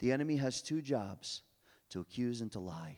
The 0.00 0.12
enemy 0.12 0.36
has 0.36 0.60
two 0.60 0.82
jobs 0.82 1.42
to 1.90 2.00
accuse 2.00 2.40
and 2.40 2.52
to 2.52 2.60
lie. 2.60 2.96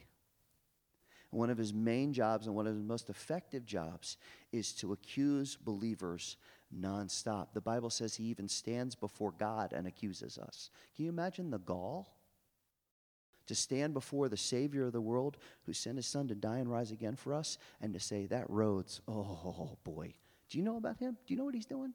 one 1.31 1.49
of 1.51 1.59
his 1.59 1.73
main 1.73 2.13
jobs 2.13 2.49
and 2.49 2.57
one 2.57 2.67
of 2.67 2.75
his 2.75 2.83
most 2.83 3.09
effective 3.09 3.65
jobs 3.65 4.17
is 4.51 4.73
to 4.73 4.93
accuse 4.93 5.55
believers 5.55 6.37
nonstop. 6.77 7.53
The 7.53 7.61
Bible 7.61 7.91
says 7.91 8.17
he 8.17 8.25
even 8.25 8.49
stands 8.49 8.97
before 8.97 9.31
God 9.31 9.73
and 9.73 9.87
accuses 9.87 10.39
us. 10.39 10.71
Can 10.97 11.05
you 11.05 11.11
imagine 11.11 11.51
the 11.51 11.59
gall? 11.59 12.17
To 13.47 13.55
stand 13.55 13.95
before 13.95 14.29
the 14.29 14.37
Savior 14.37 14.87
of 14.87 14.93
the 14.93 15.01
world 15.01 15.37
who 15.67 15.73
sent 15.73 15.97
his 15.97 16.07
son 16.07 16.29
to 16.29 16.35
die 16.35 16.59
and 16.59 16.71
rise 16.71 16.93
again 16.93 17.17
for 17.17 17.33
us 17.33 17.59
and 17.81 17.93
to 17.95 18.01
say, 18.01 18.27
That 18.27 18.49
Rhodes, 18.49 19.01
oh 19.09 19.77
boy. 19.85 20.15
Do 20.49 20.59
you 20.59 20.65
know 20.65 20.77
about 20.77 20.99
him? 20.99 21.17
Do 21.27 21.35
you 21.35 21.39
know 21.39 21.45
what 21.45 21.55
he's 21.55 21.67
doing? 21.67 21.95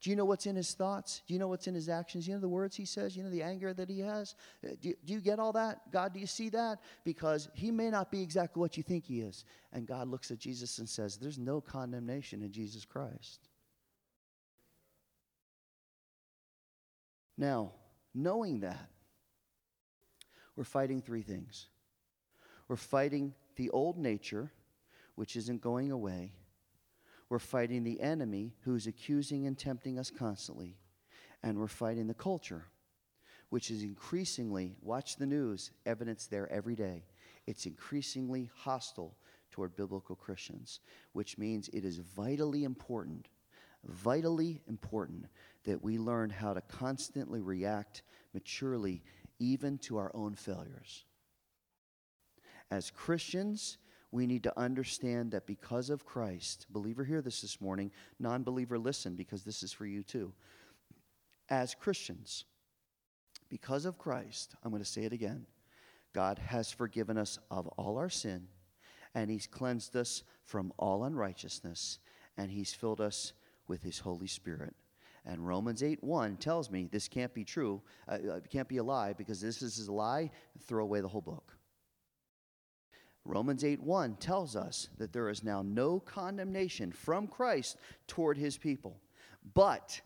Do 0.00 0.08
you 0.08 0.16
know 0.16 0.24
what's 0.24 0.46
in 0.46 0.56
his 0.56 0.72
thoughts? 0.72 1.20
Do 1.26 1.34
you 1.34 1.40
know 1.40 1.48
what's 1.48 1.66
in 1.66 1.74
his 1.74 1.90
actions? 1.90 2.26
You 2.26 2.34
know 2.34 2.40
the 2.40 2.48
words 2.48 2.74
he 2.74 2.86
says? 2.86 3.14
You 3.14 3.22
know 3.22 3.30
the 3.30 3.42
anger 3.42 3.74
that 3.74 3.90
he 3.90 4.00
has? 4.00 4.34
Uh, 4.64 4.70
do 4.80 4.88
you, 4.88 4.94
do 5.04 5.12
you, 5.12 5.20
get 5.20 5.38
all 5.38 5.52
that? 5.52 5.90
God, 5.92 6.14
do 6.14 6.20
you 6.20 6.26
see 6.26 6.48
that? 6.50 6.78
Because 7.04 7.50
he 7.52 7.70
may 7.70 7.90
not 7.90 8.10
be 8.10 8.22
exactly 8.22 8.60
what 8.60 8.78
you 8.78 8.82
think 8.82 9.04
he 9.04 9.20
is. 9.20 9.44
And 9.74 9.86
God 9.86 10.08
looks 10.08 10.30
at 10.30 10.38
Jesus 10.38 10.78
and 10.78 10.88
says, 10.88 11.18
There's 11.18 11.38
no 11.38 11.60
condemnation 11.60 12.40
in 12.40 12.50
Jesus 12.50 12.86
Christ. 12.86 13.48
Now, 17.36 17.72
knowing 18.14 18.60
that, 18.60 18.88
we're 20.56 20.64
fighting 20.64 21.02
three 21.02 21.22
things. 21.22 21.66
We're 22.68 22.76
fighting 22.76 23.34
the 23.56 23.68
old 23.70 23.98
nature, 23.98 24.50
which 25.14 25.36
isn't 25.36 25.60
going 25.60 25.90
away. 25.90 26.32
We're 27.30 27.38
fighting 27.38 27.84
the 27.84 28.00
enemy 28.00 28.56
who's 28.64 28.86
accusing 28.86 29.46
and 29.46 29.56
tempting 29.56 29.98
us 29.98 30.10
constantly. 30.10 30.76
And 31.42 31.58
we're 31.58 31.68
fighting 31.68 32.08
the 32.08 32.12
culture, 32.12 32.66
which 33.48 33.70
is 33.70 33.82
increasingly, 33.82 34.74
watch 34.82 35.16
the 35.16 35.26
news, 35.26 35.70
evidence 35.86 36.26
there 36.26 36.52
every 36.52 36.74
day. 36.74 37.04
It's 37.46 37.64
increasingly 37.64 38.50
hostile 38.54 39.16
toward 39.50 39.76
biblical 39.76 40.16
Christians, 40.16 40.80
which 41.12 41.38
means 41.38 41.68
it 41.68 41.84
is 41.84 41.98
vitally 41.98 42.64
important, 42.64 43.28
vitally 43.84 44.60
important 44.68 45.26
that 45.64 45.82
we 45.82 45.98
learn 45.98 46.30
how 46.30 46.52
to 46.52 46.60
constantly 46.60 47.40
react 47.40 48.02
maturely 48.34 49.02
even 49.38 49.78
to 49.78 49.96
our 49.96 50.10
own 50.14 50.34
failures. 50.34 51.04
As 52.70 52.90
Christians, 52.90 53.78
we 54.12 54.26
need 54.26 54.42
to 54.42 54.58
understand 54.58 55.30
that 55.32 55.46
because 55.46 55.88
of 55.88 56.04
Christ, 56.04 56.66
believer, 56.70 57.04
hear 57.04 57.22
this 57.22 57.42
this 57.42 57.60
morning, 57.60 57.92
non 58.18 58.42
believer, 58.42 58.78
listen, 58.78 59.14
because 59.14 59.44
this 59.44 59.62
is 59.62 59.72
for 59.72 59.86
you 59.86 60.02
too. 60.02 60.32
As 61.48 61.74
Christians, 61.74 62.44
because 63.48 63.84
of 63.84 63.98
Christ, 63.98 64.54
I'm 64.62 64.70
going 64.70 64.82
to 64.82 64.88
say 64.88 65.02
it 65.02 65.12
again, 65.12 65.46
God 66.12 66.38
has 66.38 66.72
forgiven 66.72 67.16
us 67.16 67.38
of 67.50 67.68
all 67.68 67.98
our 67.98 68.10
sin, 68.10 68.48
and 69.14 69.30
He's 69.30 69.46
cleansed 69.46 69.94
us 69.96 70.24
from 70.44 70.72
all 70.76 71.04
unrighteousness, 71.04 72.00
and 72.36 72.50
He's 72.50 72.74
filled 72.74 73.00
us 73.00 73.32
with 73.68 73.82
His 73.82 74.00
Holy 74.00 74.26
Spirit. 74.26 74.74
And 75.24 75.46
Romans 75.46 75.82
8 75.82 76.02
1 76.02 76.36
tells 76.38 76.70
me 76.70 76.88
this 76.90 77.06
can't 77.06 77.34
be 77.34 77.44
true, 77.44 77.82
uh, 78.10 78.14
it 78.14 78.28
uh, 78.28 78.40
can't 78.48 78.68
be 78.68 78.78
a 78.78 78.84
lie, 78.84 79.12
because 79.12 79.40
this 79.40 79.62
is 79.62 79.86
a 79.86 79.92
lie, 79.92 80.30
throw 80.66 80.82
away 80.82 81.00
the 81.00 81.08
whole 81.08 81.20
book. 81.20 81.56
Romans 83.24 83.64
8 83.64 83.82
1 83.82 84.16
tells 84.16 84.56
us 84.56 84.88
that 84.98 85.12
there 85.12 85.28
is 85.28 85.44
now 85.44 85.62
no 85.62 86.00
condemnation 86.00 86.90
from 86.90 87.26
Christ 87.26 87.76
toward 88.06 88.36
his 88.36 88.56
people. 88.56 89.00
But, 89.54 90.00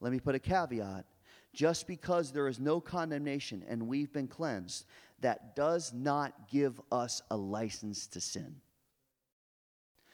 let 0.00 0.12
me 0.12 0.20
put 0.20 0.34
a 0.34 0.38
caveat 0.38 1.04
just 1.52 1.86
because 1.86 2.30
there 2.30 2.46
is 2.46 2.60
no 2.60 2.80
condemnation 2.80 3.64
and 3.68 3.88
we've 3.88 4.12
been 4.12 4.28
cleansed, 4.28 4.86
that 5.20 5.56
does 5.56 5.92
not 5.92 6.48
give 6.48 6.80
us 6.92 7.22
a 7.30 7.36
license 7.36 8.06
to 8.06 8.20
sin. 8.20 8.56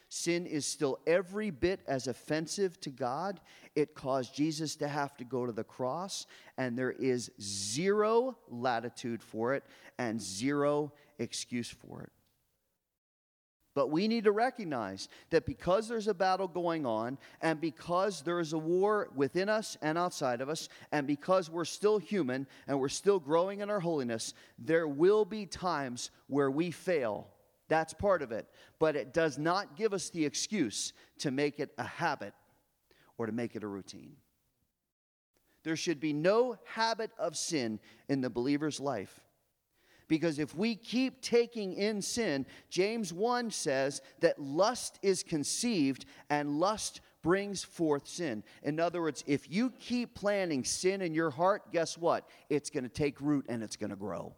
Sin 0.09 0.47
is 0.47 0.65
still 0.65 1.01
every 1.09 1.51
bit 1.51 1.81
as 1.89 2.07
offensive 2.07 2.81
to 2.81 2.91
God. 2.91 3.41
It 3.75 3.95
caused 3.95 4.35
Jesus 4.35 4.77
to 4.77 4.87
have 4.87 5.17
to 5.17 5.25
go 5.25 5.45
to 5.45 5.53
the 5.53 5.65
cross, 5.65 6.27
and 6.57 6.79
there 6.79 6.93
is 6.93 7.33
zero 7.41 8.39
latitude 8.49 9.23
for 9.23 9.55
it 9.55 9.65
and 9.99 10.23
zero 10.23 10.93
excuse 11.19 11.69
for 11.69 12.03
it. 12.03 12.13
But 13.75 13.91
we 13.91 14.07
need 14.07 14.25
to 14.25 14.33
recognize 14.33 15.09
that 15.31 15.47
because 15.47 15.89
there's 15.89 16.07
a 16.07 16.15
battle 16.15 16.47
going 16.47 16.87
on, 16.87 17.19
and 17.41 17.61
because 17.61 18.23
there 18.23 18.39
is 18.39 18.53
a 18.53 18.59
war 18.59 19.09
within 19.17 19.49
us 19.49 19.77
and 19.83 19.99
outside 19.99 20.41
of 20.41 20.49
us, 20.49 20.69
and 20.93 21.07
because 21.07 21.51
we're 21.51 21.65
still 21.65 21.99
human 21.99 22.47
and 22.69 22.79
we're 22.79 22.89
still 22.89 23.19
growing 23.19 23.61
in 23.61 23.71
our 23.71 23.81
holiness, 23.81 24.33
there 24.59 24.87
will 24.87 25.25
be 25.25 25.45
times 25.45 26.11
where 26.29 26.51
we 26.51 26.71
fail. 26.71 27.27
That's 27.69 27.93
part 27.93 28.23
of 28.23 28.31
it. 28.31 28.47
But 28.79 28.95
it 28.95 29.13
does 29.13 29.39
not 29.39 29.77
give 29.77 29.93
us 29.93 30.11
the 30.11 30.25
excuse 30.25 30.93
to 31.19 31.33
make 31.33 31.59
it 31.59 31.73
a 31.77 31.85
habit 31.85 32.35
or 33.19 33.27
to 33.27 33.33
make 33.33 33.57
it 33.57 33.65
a 33.65 33.69
routine. 33.69 34.17
There 35.65 35.77
should 35.77 35.99
be 35.99 36.13
no 36.13 36.59
habit 36.65 37.11
of 37.19 37.37
sin 37.37 37.81
in 38.09 38.21
the 38.21 38.31
believer's 38.31 38.79
life. 38.79 39.19
Because 40.09 40.39
if 40.39 40.55
we 40.55 40.75
keep 40.75 41.21
taking 41.23 41.75
in 41.75 42.03
sin, 42.03 42.47
James 42.69 43.13
1 43.13 43.51
says 43.51 44.03
that 44.21 44.39
lust 44.39 44.99
is 45.03 45.23
conceived 45.23 46.05
and 46.29 46.59
lust 46.59 47.01
brings 47.23 47.65
forth 47.65 48.07
sin. 48.07 48.45
In 48.63 48.79
other 48.79 49.01
words, 49.01 49.25
if 49.27 49.51
you 49.51 49.71
keep 49.81 50.15
planting 50.15 50.63
sin 50.63 51.01
in 51.01 51.15
your 51.15 51.31
heart, 51.31 51.73
guess 51.73 51.97
what? 51.97 52.29
It's 52.51 52.69
going 52.69 52.85
to 52.85 52.91
take 52.91 53.21
root 53.21 53.47
and 53.49 53.63
it's 53.63 53.77
going 53.77 53.91
to 53.91 53.97
grow. 53.97 54.35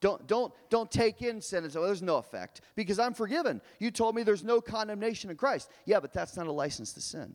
Don't, 0.00 0.26
don't, 0.26 0.52
don't 0.70 0.90
take 0.90 1.22
in 1.22 1.40
sin 1.40 1.64
and 1.64 1.72
say, 1.72 1.78
well, 1.78 1.88
there's 1.88 2.02
no 2.02 2.18
effect 2.18 2.60
because 2.76 2.98
I'm 2.98 3.14
forgiven. 3.14 3.60
You 3.78 3.90
told 3.90 4.14
me 4.14 4.22
there's 4.22 4.44
no 4.44 4.60
condemnation 4.60 5.30
in 5.30 5.36
Christ. 5.36 5.70
Yeah, 5.86 5.98
but 5.98 6.12
that's 6.12 6.36
not 6.36 6.46
a 6.46 6.52
license 6.52 6.92
to 6.92 7.00
sin, 7.00 7.34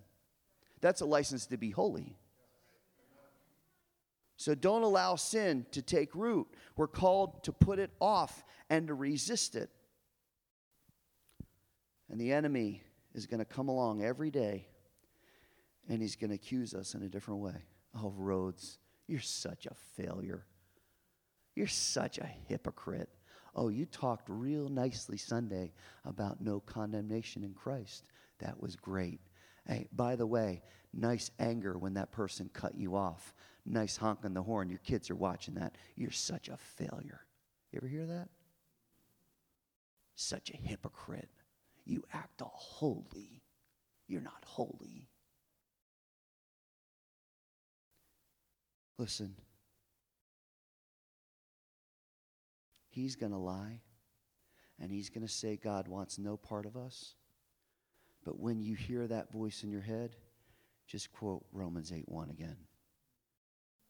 that's 0.79 1.01
a 1.01 1.05
license 1.05 1.45
to 1.47 1.57
be 1.57 1.71
holy. 1.71 2.15
So 4.39 4.55
don't 4.55 4.83
allow 4.83 5.17
sin 5.17 5.65
to 5.71 5.81
take 5.81 6.15
root. 6.15 6.47
We're 6.77 6.87
called 6.87 7.43
to 7.43 7.51
put 7.51 7.77
it 7.77 7.91
off 7.99 8.45
and 8.69 8.87
to 8.87 8.93
resist 8.93 9.53
it. 9.53 9.69
And 12.09 12.21
the 12.21 12.31
enemy 12.31 12.81
is 13.13 13.25
going 13.25 13.39
to 13.39 13.45
come 13.45 13.67
along 13.67 14.01
every 14.01 14.31
day 14.31 14.65
and 15.89 16.01
he's 16.01 16.15
going 16.15 16.29
to 16.29 16.35
accuse 16.35 16.73
us 16.73 16.95
in 16.95 17.03
a 17.03 17.09
different 17.09 17.41
way. 17.41 17.65
Oh, 18.01 18.13
Rhodes, 18.15 18.79
you're 19.07 19.19
such 19.19 19.65
a 19.65 19.75
failure. 20.01 20.45
You're 21.53 21.67
such 21.67 22.17
a 22.17 22.29
hypocrite. 22.47 23.09
Oh, 23.53 23.67
you 23.67 23.85
talked 23.85 24.29
real 24.29 24.69
nicely 24.69 25.17
Sunday 25.17 25.73
about 26.05 26.39
no 26.39 26.61
condemnation 26.61 27.43
in 27.43 27.53
Christ. 27.53 28.05
That 28.39 28.61
was 28.61 28.77
great. 28.77 29.19
Hey, 29.67 29.89
by 29.91 30.15
the 30.15 30.25
way, 30.25 30.61
nice 30.93 31.29
anger 31.39 31.77
when 31.77 31.95
that 31.95 32.13
person 32.13 32.49
cut 32.53 32.75
you 32.75 32.95
off 32.95 33.33
nice 33.69 33.95
honk 33.95 34.19
on 34.25 34.33
the 34.33 34.41
horn. 34.41 34.69
Your 34.69 34.79
kids 34.79 35.09
are 35.09 35.15
watching 35.15 35.53
that. 35.55 35.75
You're 35.95 36.11
such 36.11 36.49
a 36.49 36.57
failure. 36.57 37.21
You 37.71 37.77
ever 37.77 37.87
hear 37.87 38.05
that? 38.07 38.29
Such 40.15 40.49
a 40.49 40.57
hypocrite. 40.57 41.29
You 41.85 42.03
act 42.13 42.41
all 42.41 42.53
holy. 42.55 43.41
You're 44.07 44.21
not 44.21 44.43
holy. 44.45 45.07
Listen, 48.97 49.35
he's 52.89 53.15
going 53.15 53.31
to 53.31 53.37
lie 53.37 53.79
and 54.77 54.91
he's 54.91 55.09
going 55.09 55.25
to 55.25 55.31
say 55.31 55.55
God 55.55 55.87
wants 55.87 56.17
no 56.17 56.35
part 56.35 56.65
of 56.65 56.75
us. 56.75 57.15
But 58.25 58.39
when 58.39 58.61
you 58.61 58.75
hear 58.75 59.07
that 59.07 59.31
voice 59.31 59.63
in 59.63 59.71
your 59.71 59.81
head, 59.81 60.17
just 60.85 61.13
quote 61.13 61.45
Romans 61.53 61.93
8 61.93 62.09
1 62.09 62.29
again. 62.29 62.57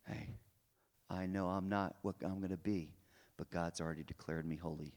Hey, 0.10 0.40
I 1.10 1.26
know 1.26 1.48
I'm 1.48 1.70
not 1.70 1.96
what 2.02 2.16
I'm 2.24 2.40
going 2.40 2.50
to 2.50 2.58
be, 2.58 2.94
but 3.38 3.52
God's 3.52 3.82
already 3.82 4.04
declared 4.04 4.46
me 4.46 4.56
holy. 4.56 4.94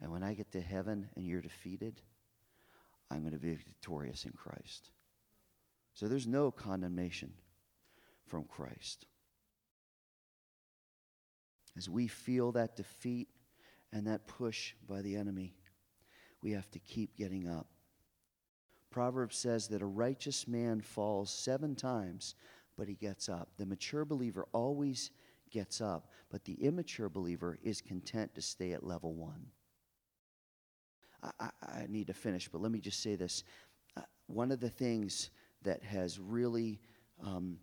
And 0.00 0.12
when 0.12 0.22
I 0.22 0.34
get 0.34 0.52
to 0.52 0.60
heaven 0.60 1.08
and 1.16 1.26
you're 1.26 1.40
defeated, 1.40 2.00
I'm 3.10 3.20
going 3.20 3.32
to 3.32 3.38
be 3.38 3.54
victorious 3.54 4.24
in 4.24 4.32
Christ. 4.32 4.90
So 5.94 6.08
there's 6.08 6.26
no 6.26 6.50
condemnation 6.50 7.32
from 8.26 8.44
Christ. 8.44 9.06
As 11.76 11.88
we 11.88 12.06
feel 12.06 12.52
that 12.52 12.76
defeat 12.76 13.28
and 13.92 14.06
that 14.06 14.26
push 14.26 14.74
by 14.88 15.02
the 15.02 15.16
enemy, 15.16 15.54
we 16.42 16.52
have 16.52 16.70
to 16.72 16.78
keep 16.78 17.16
getting 17.16 17.48
up. 17.48 17.66
Proverbs 18.90 19.36
says 19.36 19.68
that 19.68 19.82
a 19.82 19.86
righteous 19.86 20.46
man 20.46 20.80
falls 20.80 21.32
seven 21.32 21.74
times, 21.74 22.34
but 22.76 22.88
he 22.88 22.94
gets 22.94 23.28
up. 23.28 23.48
The 23.56 23.66
mature 23.66 24.04
believer 24.04 24.46
always 24.52 25.10
gets 25.50 25.80
up, 25.80 26.08
but 26.30 26.44
the 26.44 26.54
immature 26.54 27.08
believer 27.08 27.58
is 27.62 27.80
content 27.80 28.34
to 28.34 28.42
stay 28.42 28.72
at 28.72 28.84
level 28.84 29.14
one. 29.14 29.46
I, 31.22 31.30
I, 31.40 31.50
I 31.62 31.86
need 31.88 32.08
to 32.08 32.14
finish, 32.14 32.48
but 32.48 32.60
let 32.60 32.72
me 32.72 32.80
just 32.80 33.02
say 33.02 33.16
this. 33.16 33.44
Uh, 33.96 34.02
one 34.26 34.50
of 34.50 34.60
the 34.60 34.70
things 34.70 35.30
that 35.62 35.82
has 35.82 36.18
really, 36.18 36.80
um, 37.24 37.58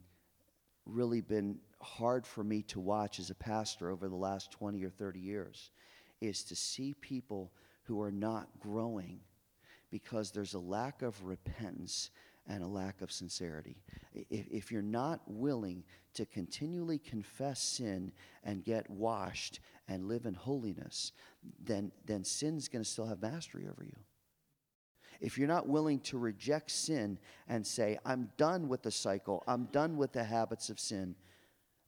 really 0.86 1.22
been 1.22 1.60
hard 1.82 2.26
for 2.26 2.44
me 2.44 2.62
to 2.64 2.80
watch 2.80 3.20
as 3.20 3.30
a 3.30 3.36
pastor 3.36 3.90
over 3.90 4.08
the 4.08 4.16
last 4.16 4.52
20 4.52 4.84
or 4.84 4.90
30 4.90 5.20
years 5.20 5.72
is 6.22 6.44
to 6.44 6.56
see 6.56 6.94
people 7.02 7.52
who 7.84 8.02
are 8.02 8.12
not 8.12 8.48
growing 8.60 9.20
because 9.90 10.32
there's 10.32 10.54
a 10.54 10.60
lack 10.60 11.02
of 11.02 11.24
repentance 11.26 12.12
and 12.52 12.64
a 12.64 12.68
lack 12.68 13.02
of 13.02 13.12
sincerity. 13.12 13.78
If, 14.14 14.46
if 14.52 14.72
you're 14.72 14.82
not 14.82 15.22
willing 15.26 15.84
to 16.16 16.26
continually 16.26 17.00
confess 17.00 17.62
sin 17.62 18.12
and 18.44 18.64
get 18.64 18.90
washed 18.90 19.62
and 19.88 20.10
live 20.10 20.26
in 20.26 20.34
holiness, 20.34 21.14
then, 21.64 21.94
then 22.06 22.26
sin's 22.26 22.68
going 22.68 22.84
to 22.84 22.90
still 22.90 23.08
have 23.08 23.22
mastery 23.22 23.68
over 23.72 23.86
you. 23.86 23.96
If 25.22 25.38
you're 25.38 25.48
not 25.48 25.70
willing 25.70 26.00
to 26.02 26.18
reject 26.18 26.72
sin 26.72 27.20
and 27.48 27.66
say, 27.66 27.98
I'm 28.06 28.30
done 28.36 28.68
with 28.68 28.82
the 28.82 28.92
cycle, 28.92 29.44
I'm 29.48 29.66
done 29.66 29.96
with 29.96 30.12
the 30.12 30.24
habits 30.24 30.70
of 30.70 30.80
sin, 30.80 31.16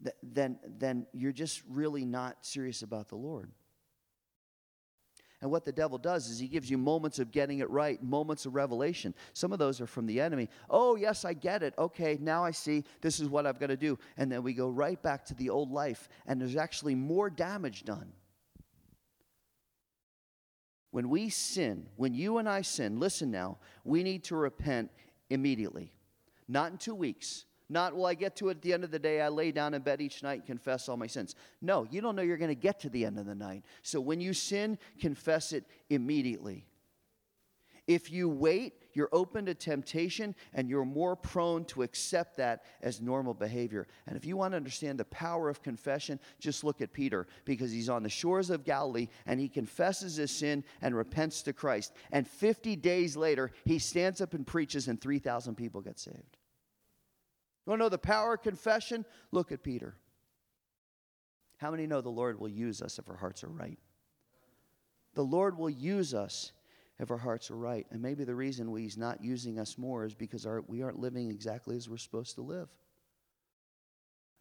th- 0.02 0.16
then, 0.24 0.60
then 0.66 1.08
you're 1.12 1.34
just 1.34 1.62
really 1.70 2.06
not 2.06 2.46
serious 2.46 2.84
about 2.84 3.10
the 3.10 3.16
Lord. 3.16 3.52
And 5.44 5.52
what 5.52 5.66
the 5.66 5.74
devil 5.74 5.98
does 5.98 6.30
is 6.30 6.40
he 6.40 6.48
gives 6.48 6.72
you 6.72 6.78
moments 6.78 7.20
of 7.20 7.30
getting 7.30 7.60
it 7.60 7.70
right, 7.70 8.02
moments 8.02 8.46
of 8.46 8.56
revelation. 8.56 9.14
Some 9.34 9.52
of 9.52 9.60
those 9.60 9.82
are 9.82 9.86
from 9.86 10.06
the 10.06 10.22
enemy. 10.22 10.48
Oh, 10.70 10.96
yes, 10.96 11.26
I 11.26 11.34
get 11.34 11.64
it. 11.64 11.74
Okay, 11.78 12.18
now 12.22 12.46
I 12.46 12.52
see 12.52 12.86
this 13.02 13.20
is 13.20 13.28
what 13.28 13.46
I've 13.46 13.60
got 13.60 13.68
to 13.68 13.76
do. 13.76 14.00
And 14.16 14.32
then 14.32 14.42
we 14.42 14.54
go 14.54 14.70
right 14.70 15.04
back 15.04 15.26
to 15.26 15.34
the 15.34 15.50
old 15.50 15.70
life, 15.70 16.08
and 16.28 16.40
there's 16.40 16.56
actually 16.56 16.96
more 16.96 17.30
damage 17.30 17.84
done. 17.84 18.14
When 20.92 21.10
we 21.10 21.28
sin, 21.28 21.88
when 21.98 22.14
you 22.14 22.38
and 22.38 22.48
I 22.48 22.62
sin, 22.62 23.02
listen 23.02 23.30
now, 23.30 23.58
we 23.84 24.02
need 24.02 24.24
to 24.26 24.38
repent 24.38 24.92
immediately, 25.30 25.92
not 26.48 26.72
in 26.72 26.78
two 26.78 26.96
weeks, 26.96 27.44
not, 27.74 27.96
well, 27.96 28.06
I 28.06 28.14
get 28.14 28.36
to 28.38 28.50
it 28.50 28.58
at 28.58 28.62
the 28.62 28.72
end 28.72 28.84
of 28.84 28.92
the 28.92 29.00
day, 29.00 29.20
I 29.20 29.28
lay 29.28 29.52
down 29.52 29.74
in 29.74 29.82
bed 29.82 30.00
each 30.00 30.24
night 30.24 30.40
and 30.40 30.46
confess 30.46 30.88
all 30.88 30.96
my 30.96 31.08
sins. 31.08 31.36
No, 31.62 31.86
you 31.90 32.00
don't 32.00 32.16
know 32.16 32.22
you're 32.22 32.38
going 32.38 32.50
to 32.50 32.56
get 32.56 32.80
to 32.82 32.90
the 32.90 33.06
end 33.06 33.20
of 33.20 33.26
the 33.26 33.36
night. 33.36 33.64
So 33.82 34.00
when 34.00 34.22
you 34.22 34.34
sin, 34.34 34.78
confess 35.00 35.52
it 35.52 35.66
immediately. 35.90 36.66
If 37.86 38.12
you 38.12 38.30
wait, 38.30 38.76
you're 38.94 39.10
open 39.12 39.46
to 39.48 39.54
temptation 39.54 40.36
and 40.54 40.70
you're 40.70 40.86
more 40.86 41.16
prone 41.16 41.66
to 41.66 41.84
accept 41.84 42.38
that 42.38 42.64
as 42.82 43.02
normal 43.02 43.34
behavior. 43.34 43.88
And 44.08 44.16
if 44.16 44.26
you 44.26 44.38
want 44.38 44.54
to 44.54 44.58
understand 44.58 45.00
the 45.00 45.06
power 45.06 45.50
of 45.50 45.62
confession, 45.62 46.20
just 46.40 46.64
look 46.64 46.80
at 46.82 46.94
Peter 46.94 47.28
because 47.44 47.72
he's 47.72 47.90
on 47.90 48.04
the 48.04 48.10
shores 48.10 48.50
of 48.50 48.64
Galilee 48.64 49.10
and 49.26 49.40
he 49.40 49.50
confesses 49.50 50.16
his 50.16 50.32
sin 50.32 50.64
and 50.82 50.96
repents 50.96 51.42
to 51.42 51.52
Christ. 51.54 51.94
And 52.12 52.26
50 52.26 52.78
days 52.78 53.18
later, 53.18 53.52
he 53.66 53.80
stands 53.80 54.22
up 54.22 54.34
and 54.34 54.48
preaches, 54.48 54.88
and 54.88 55.02
3,000 55.02 55.56
people 55.56 55.82
get 55.82 56.00
saved. 56.00 56.38
You 57.66 57.72
want 57.72 57.80
to 57.80 57.86
know 57.86 57.90
the 57.90 57.98
power 57.98 58.34
of 58.34 58.42
confession? 58.42 59.06
Look 59.32 59.52
at 59.52 59.64
Peter. 59.64 59.96
How 61.58 61.72
many 61.72 61.88
know 61.88 62.02
the 62.02 62.10
Lord 62.10 62.40
will 62.40 62.50
use 62.50 62.82
us 62.82 63.00
if 63.00 63.10
our 63.10 63.16
hearts 63.16 63.44
are 63.44 63.50
right? 63.50 63.80
The 65.14 65.24
Lord 65.24 65.58
will 65.58 65.70
use 65.70 66.14
us 66.14 66.52
if 67.00 67.10
our 67.10 67.18
hearts 67.18 67.50
are 67.52 67.56
right. 67.56 67.86
And 67.92 68.02
maybe 68.02 68.24
the 68.24 68.36
reason 68.36 68.76
He's 68.76 68.98
not 68.98 69.24
using 69.24 69.60
us 69.60 69.78
more 69.78 70.04
is 70.06 70.14
because 70.14 70.46
our, 70.46 70.62
we 70.68 70.82
aren't 70.82 71.00
living 71.00 71.30
exactly 71.30 71.78
as 71.78 71.88
we're 71.88 71.98
supposed 71.98 72.36
to 72.36 72.42
live. 72.42 72.70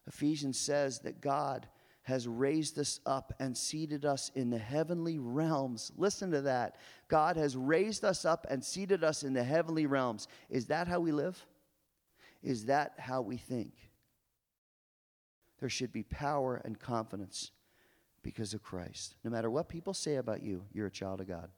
Ephesians 0.09 0.59
says 0.59 0.99
that 1.01 1.21
God 1.21 1.69
has 2.03 2.27
raised 2.27 2.79
us 2.79 2.99
up 3.07 3.33
and 3.39 3.57
seated 3.57 4.05
us 4.05 4.33
in 4.35 4.51
the 4.51 4.59
heavenly 4.59 5.19
realms. 5.19 5.93
Listen 5.97 6.33
to 6.33 6.41
that. 6.41 6.77
God 7.07 7.37
has 7.37 7.57
raised 7.57 8.05
us 8.05 8.25
up 8.25 8.45
and 8.51 8.65
seated 8.65 9.05
us 9.05 9.23
in 9.23 9.33
the 9.33 9.45
heavenly 9.45 9.87
realms. 9.87 10.27
Is 10.51 10.67
that 10.67 10.89
how 10.89 10.99
we 10.99 11.13
live? 11.13 11.47
Is 12.43 12.67
that 12.67 12.95
how 12.99 13.23
we 13.23 13.37
think? 13.37 13.73
There 15.61 15.69
should 15.69 15.93
be 15.93 16.03
power 16.03 16.61
and 16.65 16.79
confidence 16.79 17.53
because 18.23 18.55
of 18.55 18.63
Christ. 18.63 19.15
No 19.25 19.31
matter 19.31 19.51
what 19.51 19.69
people 19.69 19.95
say 19.95 20.17
about 20.17 20.43
you, 20.43 20.65
you're 20.73 20.87
a 20.87 20.91
child 20.91 21.21
of 21.21 21.29
God. 21.29 21.51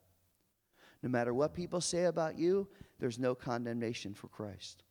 No 1.02 1.08
matter 1.08 1.34
what 1.34 1.54
people 1.54 1.80
say 1.80 2.04
about 2.04 2.38
you, 2.38 2.68
there's 2.98 3.18
no 3.18 3.34
condemnation 3.34 4.14
for 4.14 4.28
Christ. 4.28 4.84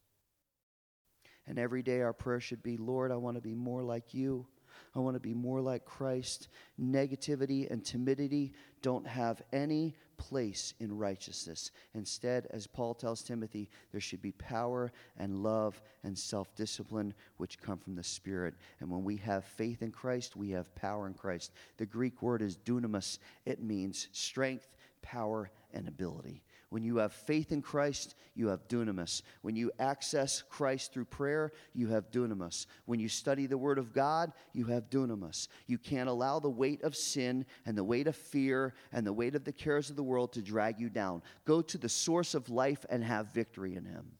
And 1.47 1.59
every 1.59 1.81
day 1.81 2.01
our 2.01 2.13
prayer 2.13 2.39
should 2.39 2.63
be 2.63 2.77
Lord, 2.77 3.11
I 3.11 3.15
want 3.15 3.35
to 3.35 3.41
be 3.41 3.55
more 3.55 3.83
like 3.83 4.13
you. 4.13 4.47
I 4.95 4.99
want 4.99 5.15
to 5.15 5.19
be 5.19 5.33
more 5.33 5.61
like 5.61 5.85
Christ. 5.85 6.49
Negativity 6.79 7.69
and 7.69 7.83
timidity 7.83 8.53
don't 8.81 9.07
have 9.07 9.41
any 9.51 9.95
place 10.17 10.73
in 10.79 10.97
righteousness. 10.97 11.71
Instead, 11.93 12.47
as 12.51 12.67
Paul 12.67 12.93
tells 12.93 13.21
Timothy, 13.21 13.69
there 13.91 14.01
should 14.01 14.21
be 14.21 14.31
power 14.33 14.91
and 15.17 15.43
love 15.43 15.81
and 16.03 16.17
self 16.17 16.53
discipline 16.55 17.13
which 17.37 17.59
come 17.59 17.77
from 17.77 17.95
the 17.95 18.03
Spirit. 18.03 18.55
And 18.79 18.89
when 18.89 19.03
we 19.03 19.17
have 19.17 19.45
faith 19.45 19.81
in 19.81 19.91
Christ, 19.91 20.35
we 20.35 20.51
have 20.51 20.73
power 20.75 21.07
in 21.07 21.13
Christ. 21.13 21.51
The 21.77 21.85
Greek 21.85 22.21
word 22.21 22.41
is 22.41 22.57
dunamis, 22.57 23.19
it 23.45 23.61
means 23.61 24.07
strength, 24.11 24.67
power, 25.01 25.49
and 25.73 25.87
ability. 25.87 26.43
When 26.73 26.83
you 26.83 26.97
have 26.97 27.13
faith 27.13 27.51
in 27.51 27.61
Christ, 27.61 28.15
you 28.33 28.47
have 28.47 28.67
dunamis. 28.67 29.21
When 29.43 29.55
you 29.55 29.71
access 29.77 30.41
Christ 30.41 30.91
through 30.91 31.05
prayer, 31.05 31.51
you 31.75 31.89
have 31.89 32.09
dunamis. 32.09 32.65
When 32.85 32.99
you 32.99 33.09
study 33.09 33.45
the 33.45 33.59
Word 33.59 33.77
of 33.77 33.93
God, 33.93 34.33
you 34.53 34.65
have 34.65 34.89
dunamis. 34.89 35.49
You 35.67 35.77
can't 35.77 36.09
allow 36.09 36.39
the 36.39 36.49
weight 36.49 36.81
of 36.81 36.95
sin 36.95 37.45
and 37.67 37.77
the 37.77 37.83
weight 37.83 38.07
of 38.07 38.15
fear 38.15 38.73
and 38.91 39.05
the 39.05 39.13
weight 39.13 39.35
of 39.35 39.43
the 39.43 39.51
cares 39.51 39.91
of 39.91 39.95
the 39.95 40.01
world 40.01 40.33
to 40.33 40.41
drag 40.41 40.79
you 40.79 40.89
down. 40.89 41.21
Go 41.45 41.61
to 41.61 41.77
the 41.77 41.87
source 41.87 42.33
of 42.33 42.49
life 42.49 42.87
and 42.89 43.03
have 43.03 43.31
victory 43.35 43.75
in 43.75 43.85
Him. 43.85 44.13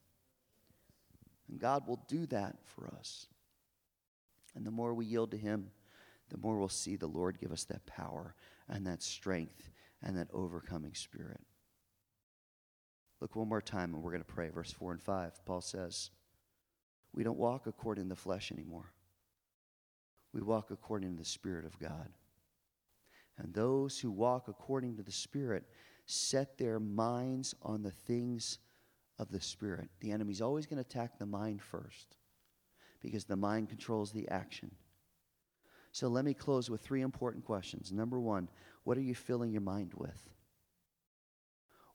And 1.50 1.60
God 1.60 1.88
will 1.88 2.04
do 2.08 2.28
that 2.28 2.58
for 2.66 2.88
us. 3.00 3.26
And 4.54 4.64
the 4.64 4.70
more 4.70 4.94
we 4.94 5.08
yield 5.08 5.32
to 5.32 5.38
Him, 5.38 5.72
the 6.30 6.38
more 6.38 6.60
we'll 6.60 6.70
see 6.70 6.98
the 6.98 7.08
Lord 7.08 7.40
give 7.42 7.52
us 7.52 7.64
that 7.64 7.88
power 7.88 8.36
and 8.70 8.86
that 8.86 9.02
strength 9.02 9.72
and 10.04 10.16
that 10.20 10.28
overcoming 10.32 10.94
spirit. 10.94 11.42
Look 13.24 13.38
one 13.38 13.48
more 13.48 13.62
time 13.62 13.94
and 13.94 14.04
we're 14.04 14.12
going 14.12 14.22
to 14.22 14.34
pray. 14.34 14.50
Verse 14.50 14.74
4 14.74 14.92
and 14.92 15.02
5, 15.02 15.46
Paul 15.46 15.62
says, 15.62 16.10
We 17.14 17.24
don't 17.24 17.38
walk 17.38 17.68
according 17.68 18.04
to 18.04 18.10
the 18.10 18.16
flesh 18.18 18.52
anymore. 18.52 18.92
We 20.34 20.42
walk 20.42 20.72
according 20.72 21.14
to 21.14 21.20
the 21.20 21.24
Spirit 21.24 21.64
of 21.64 21.80
God. 21.80 22.10
And 23.38 23.54
those 23.54 23.98
who 23.98 24.12
walk 24.12 24.50
according 24.50 24.98
to 24.98 25.04
the 25.04 25.12
Spirit 25.14 25.64
set 26.06 26.58
their 26.58 26.82
minds 26.82 27.56
on 27.62 27.82
the 27.82 27.92
things 27.92 28.60
of 29.18 29.32
the 29.32 29.40
Spirit. 29.40 29.90
The 30.02 30.12
enemy's 30.12 30.42
always 30.42 30.66
going 30.66 30.84
to 30.84 30.90
attack 30.90 31.18
the 31.18 31.26
mind 31.26 31.62
first 31.62 32.18
because 33.02 33.24
the 33.24 33.38
mind 33.38 33.70
controls 33.70 34.12
the 34.12 34.28
action. 34.28 34.70
So 35.94 36.10
let 36.10 36.26
me 36.26 36.34
close 36.34 36.70
with 36.70 36.82
three 36.82 37.04
important 37.04 37.46
questions. 37.46 37.94
Number 37.94 38.20
one, 38.20 38.50
what 38.84 38.98
are 38.98 39.02
you 39.02 39.16
filling 39.16 39.54
your 39.54 39.62
mind 39.62 39.94
with? 39.96 40.33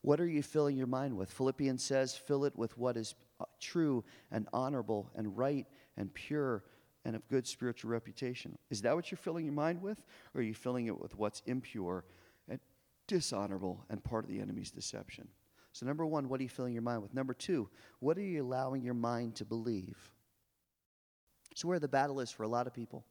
What 0.03 0.21
are 0.21 0.29
you 0.29 0.43
filling 0.43 0.77
your 0.77 0.87
mind 0.87 1.17
with? 1.17 1.31
Philippians 1.31 1.83
says, 1.83 2.17
fill 2.17 2.45
it 2.45 2.57
with 2.57 2.77
what 2.79 2.97
is 2.97 3.15
uh, 3.41 3.45
true 3.61 4.05
and 4.31 4.47
honorable 4.53 5.11
and 5.17 5.37
right 5.37 5.67
and 5.97 6.13
pure 6.15 6.65
and 7.05 7.17
of 7.17 7.27
good 7.29 7.47
spiritual 7.47 7.91
reputation. 7.91 8.57
Is 8.71 8.83
that 8.83 8.95
what 8.95 9.11
you're 9.11 9.19
filling 9.19 9.45
your 9.45 9.55
mind 9.55 9.81
with? 9.83 10.05
Or 10.35 10.41
are 10.41 10.45
you 10.45 10.55
filling 10.55 10.87
it 10.87 11.01
with 11.01 11.17
what's 11.17 11.43
impure 11.47 12.05
and 12.49 12.61
dishonorable 13.07 13.85
and 13.89 14.03
part 14.03 14.25
of 14.25 14.31
the 14.31 14.41
enemy's 14.41 14.71
deception? 14.71 15.29
So, 15.73 15.87
number 15.87 16.05
one, 16.05 16.29
what 16.29 16.41
are 16.41 16.43
you 16.43 16.49
filling 16.49 16.73
your 16.73 16.83
mind 16.83 17.03
with? 17.03 17.15
Number 17.15 17.35
two, 17.35 17.69
what 18.01 18.19
are 18.19 18.23
you 18.23 18.43
allowing 18.43 18.83
your 18.83 18.95
mind 18.95 19.37
to 19.37 19.45
believe? 19.45 20.11
So, 21.55 21.69
where 21.69 21.79
the 21.79 21.89
battle 21.89 22.21
is 22.21 22.31
for 22.31 22.43
a 22.43 22.49
lot 22.49 22.67
of 22.67 22.75
people. 22.75 23.05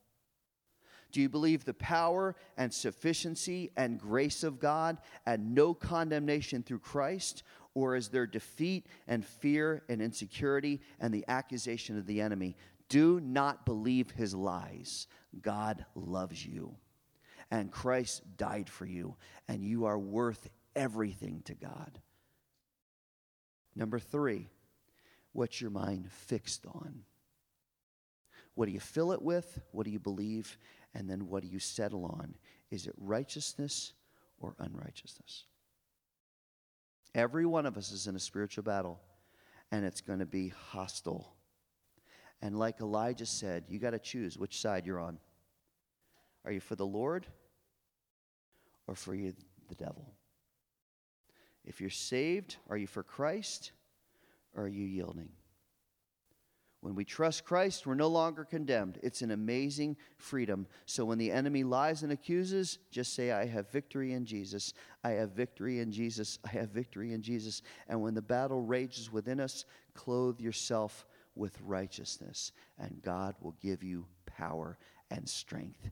Do 1.11 1.21
you 1.21 1.29
believe 1.29 1.63
the 1.63 1.73
power 1.73 2.35
and 2.57 2.73
sufficiency 2.73 3.71
and 3.77 3.99
grace 3.99 4.43
of 4.43 4.59
God 4.59 4.97
and 5.25 5.55
no 5.55 5.73
condemnation 5.73 6.63
through 6.63 6.79
Christ? 6.79 7.43
Or 7.73 7.95
is 7.95 8.09
there 8.09 8.27
defeat 8.27 8.87
and 9.07 9.25
fear 9.25 9.83
and 9.87 10.01
insecurity 10.01 10.81
and 10.99 11.13
the 11.13 11.25
accusation 11.27 11.97
of 11.97 12.07
the 12.07 12.21
enemy? 12.21 12.55
Do 12.89 13.19
not 13.19 13.65
believe 13.65 14.11
his 14.11 14.33
lies. 14.33 15.07
God 15.41 15.85
loves 15.93 16.45
you, 16.45 16.75
and 17.51 17.71
Christ 17.71 18.23
died 18.37 18.69
for 18.69 18.85
you, 18.85 19.15
and 19.47 19.63
you 19.63 19.85
are 19.85 19.99
worth 19.99 20.49
everything 20.75 21.41
to 21.45 21.53
God. 21.53 21.99
Number 23.75 23.99
three, 23.99 24.49
what's 25.33 25.61
your 25.61 25.69
mind 25.69 26.09
fixed 26.11 26.65
on? 26.65 27.03
What 28.55 28.65
do 28.65 28.71
you 28.71 28.79
fill 28.79 29.11
it 29.11 29.21
with? 29.21 29.59
What 29.71 29.85
do 29.85 29.91
you 29.91 29.99
believe? 29.99 30.57
And 30.97 31.07
then 31.07 31.27
what 31.27 31.43
do 31.43 31.47
you 31.47 31.59
settle 31.59 32.05
on? 32.05 32.33
Is 32.71 32.87
it 32.87 32.95
righteousness 32.97 33.93
or 34.39 34.55
unrighteousness? 34.57 35.45
Every 37.13 37.45
one 37.45 37.67
of 37.67 37.77
us 37.77 37.91
is 37.91 38.07
in 38.07 38.15
a 38.15 38.19
spiritual 38.19 38.63
battle, 38.63 38.99
and 39.71 39.85
it's 39.85 40.01
going 40.01 40.19
to 40.19 40.25
be 40.25 40.49
hostile. 40.49 41.35
And 42.41 42.57
like 42.57 42.81
Elijah 42.81 43.27
said, 43.27 43.65
you 43.69 43.77
got 43.77 43.91
to 43.91 43.99
choose 43.99 44.39
which 44.39 44.59
side 44.59 44.87
you're 44.87 44.99
on. 44.99 45.19
Are 46.43 46.51
you 46.51 46.59
for 46.59 46.75
the 46.75 46.85
Lord 46.85 47.27
or 48.87 48.95
for 48.95 49.13
you, 49.13 49.33
the 49.69 49.75
devil? 49.75 50.15
If 51.63 51.79
you're 51.79 51.91
saved, 51.91 52.57
are 52.69 52.77
you 52.77 52.87
for 52.87 53.03
Christ 53.03 53.71
or 54.55 54.63
are 54.63 54.67
you 54.67 54.85
yielding? 54.85 55.29
When 56.81 56.93
we 56.93 57.05
trust 57.05 57.43
Christ, 57.43 57.87
we're 57.87 57.95
no 57.95 58.07
longer 58.07 58.45
condemned. 58.45 58.99
It's 59.01 59.21
an 59.21 59.31
amazing 59.31 59.97
freedom. 60.17 60.67
So 60.85 61.05
when 61.05 61.17
the 61.17 61.31
enemy 61.31 61.63
lies 61.63 62.03
and 62.03 62.11
accuses, 62.11 62.77
just 62.91 63.13
say, 63.13 63.31
I 63.31 63.47
have 63.47 63.71
victory 63.71 64.13
in 64.13 64.25
Jesus. 64.25 64.73
I 65.03 65.11
have 65.11 65.31
victory 65.31 65.79
in 65.79 65.91
Jesus. 65.91 66.37
I 66.45 66.49
have 66.49 66.69
victory 66.69 67.13
in 67.13 67.21
Jesus. 67.23 67.63
And 67.87 68.01
when 68.01 68.13
the 68.13 68.21
battle 68.21 68.61
rages 68.61 69.11
within 69.11 69.39
us, 69.39 69.65
clothe 69.95 70.39
yourself 70.39 71.07
with 71.35 71.59
righteousness, 71.61 72.51
and 72.79 73.01
God 73.01 73.35
will 73.41 73.55
give 73.61 73.83
you 73.83 74.05
power 74.25 74.77
and 75.11 75.27
strength 75.27 75.89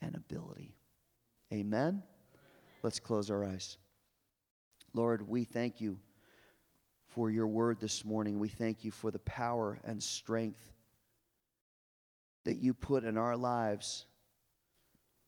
and 0.00 0.14
ability. 0.14 0.74
Amen? 1.52 2.02
Let's 2.82 3.00
close 3.00 3.30
our 3.30 3.44
eyes. 3.44 3.78
Lord, 4.94 5.28
we 5.28 5.44
thank 5.44 5.80
you 5.80 5.98
for 7.16 7.30
your 7.30 7.46
word 7.46 7.80
this 7.80 8.04
morning. 8.04 8.38
We 8.38 8.48
thank 8.48 8.84
you 8.84 8.90
for 8.90 9.10
the 9.10 9.18
power 9.20 9.78
and 9.84 10.02
strength 10.02 10.60
that 12.44 12.58
you 12.58 12.74
put 12.74 13.04
in 13.04 13.16
our 13.16 13.38
lives. 13.38 14.04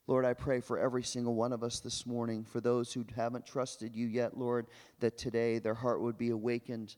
Lord, 0.07 0.27
I 0.27 0.35
pray 0.35 0.61
for 0.61 0.79
every 0.79 1.03
single 1.03 1.35
one 1.35 1.55
of 1.55 1.63
us 1.63 1.81
this 1.81 2.05
morning, 2.05 2.45
for 2.45 2.61
those 2.61 2.93
who 2.93 3.07
haven't 3.17 3.47
trusted 3.47 3.97
you 3.97 4.07
yet, 4.07 4.37
Lord, 4.37 4.67
that 5.01 5.17
today 5.17 5.61
their 5.61 5.73
heart 5.73 6.03
would 6.03 6.19
be 6.19 6.29
awakened 6.29 6.95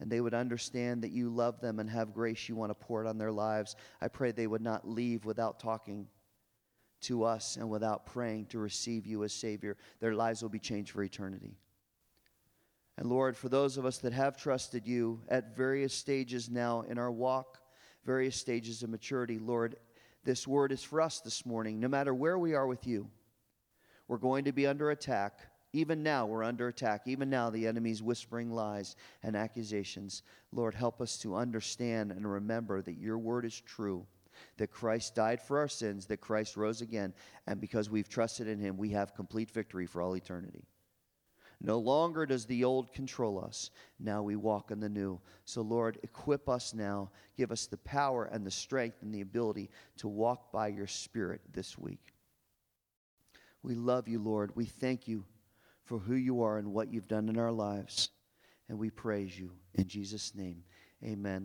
and 0.00 0.12
they 0.12 0.20
would 0.20 0.34
understand 0.34 1.02
that 1.02 1.12
you 1.12 1.30
love 1.30 1.58
them 1.62 1.78
and 1.78 1.88
have 1.88 2.12
grace 2.12 2.46
you 2.46 2.56
want 2.56 2.68
to 2.70 2.86
pour 2.86 3.02
it 3.02 3.08
on 3.08 3.16
their 3.16 3.32
lives. 3.32 3.74
I 4.02 4.08
pray 4.08 4.32
they 4.32 4.46
would 4.46 4.60
not 4.60 4.86
leave 4.86 5.24
without 5.24 5.60
talking 5.60 6.08
to 7.04 7.24
us 7.24 7.56
and 7.56 7.70
without 7.70 8.04
praying 8.04 8.46
to 8.46 8.58
receive 8.58 9.06
you 9.06 9.24
as 9.24 9.32
Savior. 9.32 9.78
Their 10.00 10.14
lives 10.14 10.42
will 10.42 10.50
be 10.50 10.58
changed 10.58 10.90
for 10.90 11.02
eternity. 11.02 11.56
And 12.98 13.08
Lord, 13.10 13.36
for 13.36 13.48
those 13.48 13.76
of 13.76 13.84
us 13.84 13.98
that 13.98 14.12
have 14.14 14.36
trusted 14.36 14.86
you 14.86 15.20
at 15.28 15.56
various 15.56 15.92
stages 15.92 16.48
now 16.48 16.80
in 16.82 16.98
our 16.98 17.12
walk, 17.12 17.58
various 18.04 18.36
stages 18.36 18.82
of 18.82 18.88
maturity, 18.88 19.38
Lord, 19.38 19.76
this 20.24 20.46
word 20.46 20.72
is 20.72 20.82
for 20.82 21.00
us 21.00 21.20
this 21.20 21.44
morning. 21.44 21.78
No 21.78 21.88
matter 21.88 22.14
where 22.14 22.38
we 22.38 22.54
are 22.54 22.66
with 22.66 22.86
you, 22.86 23.10
we're 24.08 24.16
going 24.16 24.44
to 24.44 24.52
be 24.52 24.66
under 24.66 24.90
attack. 24.90 25.40
Even 25.72 26.02
now, 26.02 26.24
we're 26.24 26.42
under 26.42 26.68
attack. 26.68 27.02
Even 27.06 27.28
now, 27.28 27.50
the 27.50 27.66
enemy's 27.66 28.02
whispering 28.02 28.50
lies 28.50 28.96
and 29.22 29.36
accusations. 29.36 30.22
Lord, 30.50 30.74
help 30.74 31.02
us 31.02 31.18
to 31.18 31.36
understand 31.36 32.12
and 32.12 32.30
remember 32.30 32.80
that 32.80 32.96
your 32.96 33.18
word 33.18 33.44
is 33.44 33.60
true, 33.60 34.06
that 34.56 34.70
Christ 34.70 35.14
died 35.14 35.42
for 35.42 35.58
our 35.58 35.68
sins, 35.68 36.06
that 36.06 36.22
Christ 36.22 36.56
rose 36.56 36.80
again, 36.80 37.12
and 37.46 37.60
because 37.60 37.90
we've 37.90 38.08
trusted 38.08 38.48
in 38.48 38.58
him, 38.58 38.78
we 38.78 38.90
have 38.90 39.14
complete 39.14 39.50
victory 39.50 39.84
for 39.84 40.00
all 40.00 40.16
eternity. 40.16 40.64
No 41.60 41.78
longer 41.78 42.26
does 42.26 42.44
the 42.44 42.64
old 42.64 42.92
control 42.92 43.42
us. 43.42 43.70
Now 43.98 44.22
we 44.22 44.36
walk 44.36 44.70
in 44.70 44.80
the 44.80 44.88
new. 44.88 45.20
So, 45.44 45.62
Lord, 45.62 45.98
equip 46.02 46.48
us 46.48 46.74
now. 46.74 47.10
Give 47.36 47.50
us 47.50 47.66
the 47.66 47.78
power 47.78 48.24
and 48.24 48.46
the 48.46 48.50
strength 48.50 49.02
and 49.02 49.14
the 49.14 49.22
ability 49.22 49.70
to 49.98 50.08
walk 50.08 50.52
by 50.52 50.68
your 50.68 50.86
Spirit 50.86 51.40
this 51.52 51.78
week. 51.78 52.12
We 53.62 53.74
love 53.74 54.06
you, 54.06 54.18
Lord. 54.18 54.54
We 54.54 54.66
thank 54.66 55.08
you 55.08 55.24
for 55.84 55.98
who 55.98 56.14
you 56.14 56.42
are 56.42 56.58
and 56.58 56.72
what 56.72 56.92
you've 56.92 57.08
done 57.08 57.28
in 57.28 57.38
our 57.38 57.52
lives. 57.52 58.10
And 58.68 58.78
we 58.78 58.90
praise 58.90 59.38
you. 59.38 59.52
In 59.74 59.86
Jesus' 59.86 60.34
name, 60.34 60.62
amen. 61.02 61.34